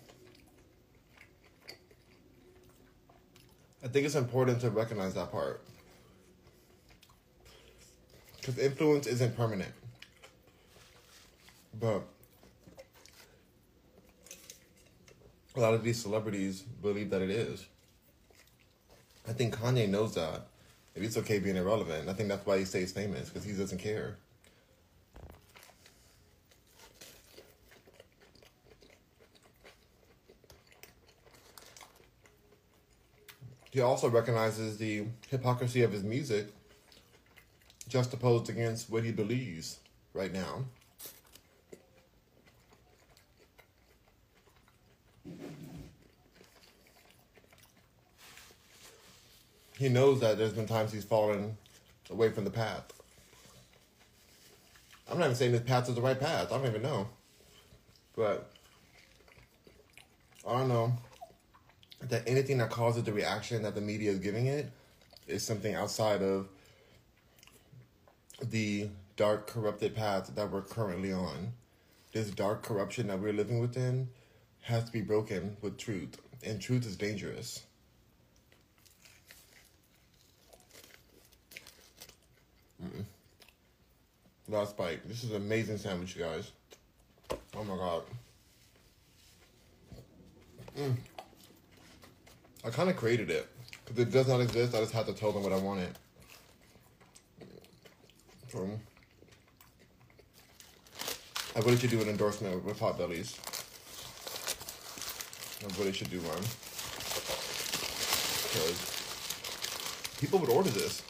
I 3.84 3.88
think 3.88 4.06
it's 4.06 4.14
important 4.14 4.62
to 4.62 4.70
recognize 4.70 5.16
that 5.16 5.32
part. 5.32 5.64
Because 8.38 8.60
influence 8.60 9.08
isn't 9.08 9.36
permanent. 9.36 9.74
But 11.80 12.04
a 15.56 15.60
lot 15.60 15.74
of 15.74 15.84
these 15.84 16.00
celebrities 16.00 16.62
believe 16.62 17.10
that 17.10 17.24
it 17.24 17.32
is. 17.32 17.66
I 19.28 19.34
think 19.34 19.58
Kanye 19.58 19.90
knows 19.90 20.14
that. 20.14 20.48
It's 20.96 21.18
okay 21.18 21.40
being 21.40 21.56
irrelevant. 21.56 22.08
I 22.08 22.14
think 22.14 22.30
that's 22.30 22.46
why 22.46 22.60
he 22.60 22.66
stays 22.66 22.92
famous, 22.92 23.30
because 23.30 23.46
he 23.46 23.54
doesn't 23.54 23.80
care. 23.80 24.18
He 33.80 33.84
also 33.84 34.10
recognizes 34.10 34.78
the 34.78 35.06
hypocrisy 35.30 35.84
of 35.84 35.94
his 35.94 36.04
music 36.04 36.48
juxtaposed 37.88 38.50
against 38.50 38.90
what 38.90 39.06
he 39.06 39.14
believes 39.14 39.80
right 40.14 40.34
now. 40.34 40.66
He 49.78 49.88
knows 49.88 50.20
that 50.20 50.38
there's 50.38 50.52
been 50.52 50.68
times 50.68 50.92
he's 50.92 51.06
fallen 51.06 51.56
away 52.10 52.32
from 52.32 52.44
the 52.44 52.52
path. 52.52 52.84
I'm 55.10 55.20
not 55.20 55.24
even 55.24 55.38
saying 55.38 55.54
this 55.54 55.62
path 55.62 55.88
is 55.88 55.96
the 55.96 56.02
right 56.02 56.20
path. 56.20 56.52
I 56.52 56.58
don't 56.58 56.68
even 56.68 56.82
know. 56.82 57.08
But 58.14 58.52
I 60.46 60.58
don't 60.58 60.68
know 60.68 60.98
that 62.02 62.24
anything 62.28 62.58
that 62.60 62.70
causes 62.70 63.04
the 63.04 63.14
reaction 63.14 63.64
that 63.64 63.76
the 63.76 63.82
media 63.82 64.12
is 64.12 64.20
giving 64.20 64.48
it 64.48 64.72
is 65.28 65.44
something 65.44 65.76
outside 65.76 66.22
of 66.22 66.48
the 68.42 68.90
dark, 69.16 69.48
corrupted 69.48 69.96
path 69.96 70.32
that 70.36 70.50
we're 70.50 70.62
currently 70.62 71.12
on. 71.12 71.54
This 72.14 72.32
dark 72.32 72.64
corruption 72.64 73.08
that 73.08 73.20
we're 73.20 73.34
living 73.34 73.60
within 73.60 74.10
has 74.62 74.86
to 74.86 74.92
be 74.92 75.02
broken 75.02 75.58
with 75.62 75.78
truth, 75.78 76.18
and 76.44 76.60
truth 76.62 76.86
is 76.86 76.96
dangerous. 76.96 77.64
Mm-mm. 82.84 83.04
Last 84.48 84.78
bite. 84.78 85.08
This 85.08 85.24
is 85.24 85.32
an 85.32 85.38
amazing 85.38 85.78
sandwich, 85.78 86.16
you 86.16 86.24
guys. 86.24 86.52
Oh 87.56 87.64
my 87.64 87.76
god. 87.76 88.04
Mm. 90.78 90.96
I 92.64 92.70
kind 92.70 92.90
of 92.90 92.98
created 92.98 93.30
it 93.30 93.48
because 93.86 94.00
it 94.00 94.12
does 94.12 94.28
not 94.28 94.42
exist. 94.42 94.76
I 94.76 94.80
just 94.80 94.94
had 94.94 95.06
to 95.08 95.14
tell 95.14 95.32
them 95.32 95.44
what 95.44 95.54
I 95.54 95.58
wanted. 95.58 95.98
I 101.56 101.60
really 101.60 101.78
should 101.78 101.90
do 101.90 102.02
an 102.02 102.10
endorsement 102.10 102.64
with 102.64 102.80
Potbelly's. 102.80 103.38
I 105.62 105.80
really 105.80 105.94
should 105.94 106.10
do 106.10 106.20
one. 106.22 106.42
Because 108.48 110.18
people 110.20 110.40
would 110.40 110.50
order 110.50 110.70
this. 110.70 111.04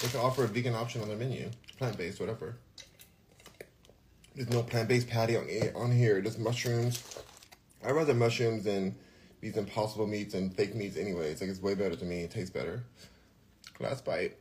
They 0.00 0.08
could 0.08 0.20
offer 0.20 0.44
a 0.44 0.48
vegan 0.48 0.74
option 0.74 1.02
on 1.02 1.08
their 1.08 1.16
menu. 1.16 1.50
Plant-based, 1.78 2.20
whatever. 2.20 2.56
There's 4.34 4.50
no 4.50 4.62
plant-based 4.62 5.08
patty 5.08 5.36
on, 5.36 5.46
on 5.74 5.92
here. 5.92 6.20
There's 6.20 6.38
mushrooms. 6.38 7.02
i 7.84 7.90
rather 7.90 8.14
mushrooms 8.14 8.64
than 8.64 8.94
these 9.42 9.56
impossible 9.56 10.06
meats 10.06 10.34
and 10.34 10.54
fake 10.56 10.74
meats 10.74 10.96
anyways. 10.96 11.40
Like, 11.40 11.50
it's 11.50 11.60
way 11.60 11.74
better 11.74 11.96
to 11.96 12.04
me. 12.04 12.20
It 12.20 12.30
tastes 12.30 12.50
better. 12.50 12.84
Last 13.80 14.04
bite. 14.04 14.36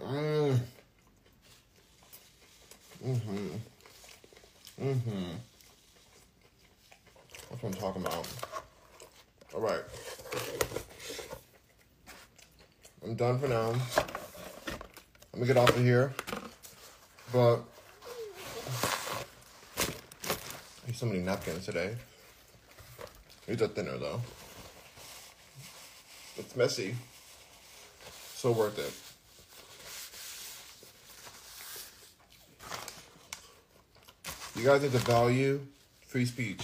Mm. 0.00 0.58
Mm-hmm. 3.04 3.48
Mm-hmm. 4.80 5.32
That's 7.50 7.62
what 7.62 7.74
I'm 7.74 7.80
talking 7.80 8.06
about. 8.06 8.28
All 9.52 9.60
right. 9.60 9.82
I'm 13.02 13.16
done 13.16 13.40
for 13.40 13.48
now. 13.48 13.74
Let 15.32 15.40
me 15.40 15.46
get 15.46 15.56
off 15.56 15.70
of 15.70 15.82
here. 15.82 16.14
But 17.32 17.62
so 20.94 21.06
many 21.06 21.20
napkins 21.20 21.66
today. 21.66 21.96
These 23.46 23.62
are 23.62 23.68
thinner 23.68 23.98
though. 23.98 24.20
It's 26.36 26.56
messy. 26.56 26.94
So 28.34 28.52
worth 28.52 28.78
it. 28.78 28.92
You 34.58 34.64
guys 34.66 34.82
need 34.82 34.92
to 34.92 34.98
value 34.98 35.60
free 36.06 36.26
speech. 36.26 36.62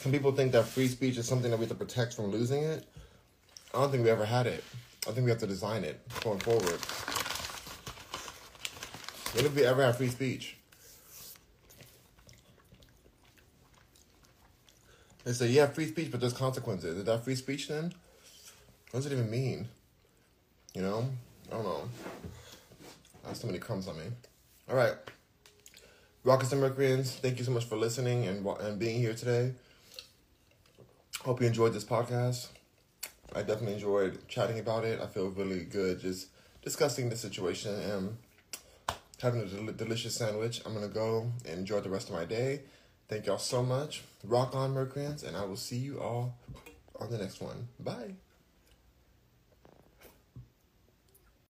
Some 0.00 0.12
people 0.12 0.32
think 0.32 0.52
that 0.52 0.66
free 0.66 0.88
speech 0.88 1.16
is 1.16 1.26
something 1.26 1.50
that 1.50 1.56
we 1.56 1.66
have 1.66 1.78
to 1.78 1.84
protect 1.84 2.14
from 2.14 2.26
losing 2.26 2.62
it. 2.62 2.86
I 3.72 3.80
don't 3.80 3.90
think 3.90 4.04
we 4.04 4.10
ever 4.10 4.24
had 4.24 4.46
it. 4.46 4.62
I 5.08 5.12
think 5.12 5.24
we 5.24 5.30
have 5.30 5.40
to 5.40 5.46
design 5.46 5.84
it 5.84 6.00
going 6.22 6.38
forward. 6.40 6.78
When 9.34 9.44
have 9.44 9.56
we 9.56 9.64
ever 9.64 9.82
have 9.82 9.96
free 9.96 10.10
speech? 10.10 10.56
They 15.24 15.32
say, 15.32 15.48
yeah, 15.48 15.66
free 15.66 15.86
speech, 15.88 16.10
but 16.12 16.20
there's 16.20 16.32
consequences. 16.32 16.98
Is 16.98 17.04
that 17.04 17.24
free 17.24 17.34
speech 17.34 17.66
then? 17.66 17.92
What 18.90 19.02
does 19.02 19.06
it 19.06 19.12
even 19.12 19.28
mean? 19.28 19.66
You 20.72 20.82
know? 20.82 21.10
I 21.50 21.54
don't 21.56 21.64
know. 21.64 21.88
That's 23.24 23.40
so 23.40 23.48
many 23.48 23.58
crumbs 23.58 23.88
on 23.88 23.96
me. 23.96 24.04
All 24.70 24.76
right. 24.76 24.94
Rockets 26.22 26.52
and 26.52 26.60
Mercuryans, 26.60 27.16
thank 27.16 27.38
you 27.38 27.44
so 27.44 27.50
much 27.50 27.64
for 27.64 27.76
listening 27.76 28.26
and, 28.26 28.46
and 28.46 28.78
being 28.78 29.00
here 29.00 29.14
today. 29.14 29.52
Hope 31.22 31.40
you 31.40 31.46
enjoyed 31.48 31.72
this 31.72 31.84
podcast. 31.84 32.48
I 33.34 33.40
definitely 33.40 33.74
enjoyed 33.74 34.28
chatting 34.28 34.60
about 34.60 34.84
it. 34.84 35.00
I 35.00 35.06
feel 35.06 35.28
really 35.30 35.64
good 35.64 36.00
just 36.00 36.28
discussing 36.62 37.08
the 37.08 37.16
situation 37.16 37.74
and 37.74 38.16
having 39.22 39.42
a 39.42 39.46
del- 39.46 39.72
delicious 39.74 40.14
sandwich. 40.14 40.62
I'm 40.64 40.74
going 40.74 40.86
to 40.86 40.92
go 40.94 41.30
and 41.44 41.58
enjoy 41.58 41.80
the 41.80 41.90
rest 41.90 42.08
of 42.08 42.14
my 42.14 42.24
day. 42.24 42.62
Thank 43.08 43.26
y'all 43.26 43.38
so 43.38 43.62
much. 43.62 44.02
Rock 44.24 44.54
on, 44.54 44.72
Mercuryans, 44.72 45.22
and 45.22 45.36
I 45.36 45.44
will 45.44 45.56
see 45.56 45.76
you 45.76 46.00
all 46.00 46.38
on 46.98 47.10
the 47.10 47.18
next 47.18 47.40
one. 47.40 47.68
Bye. 47.78 48.14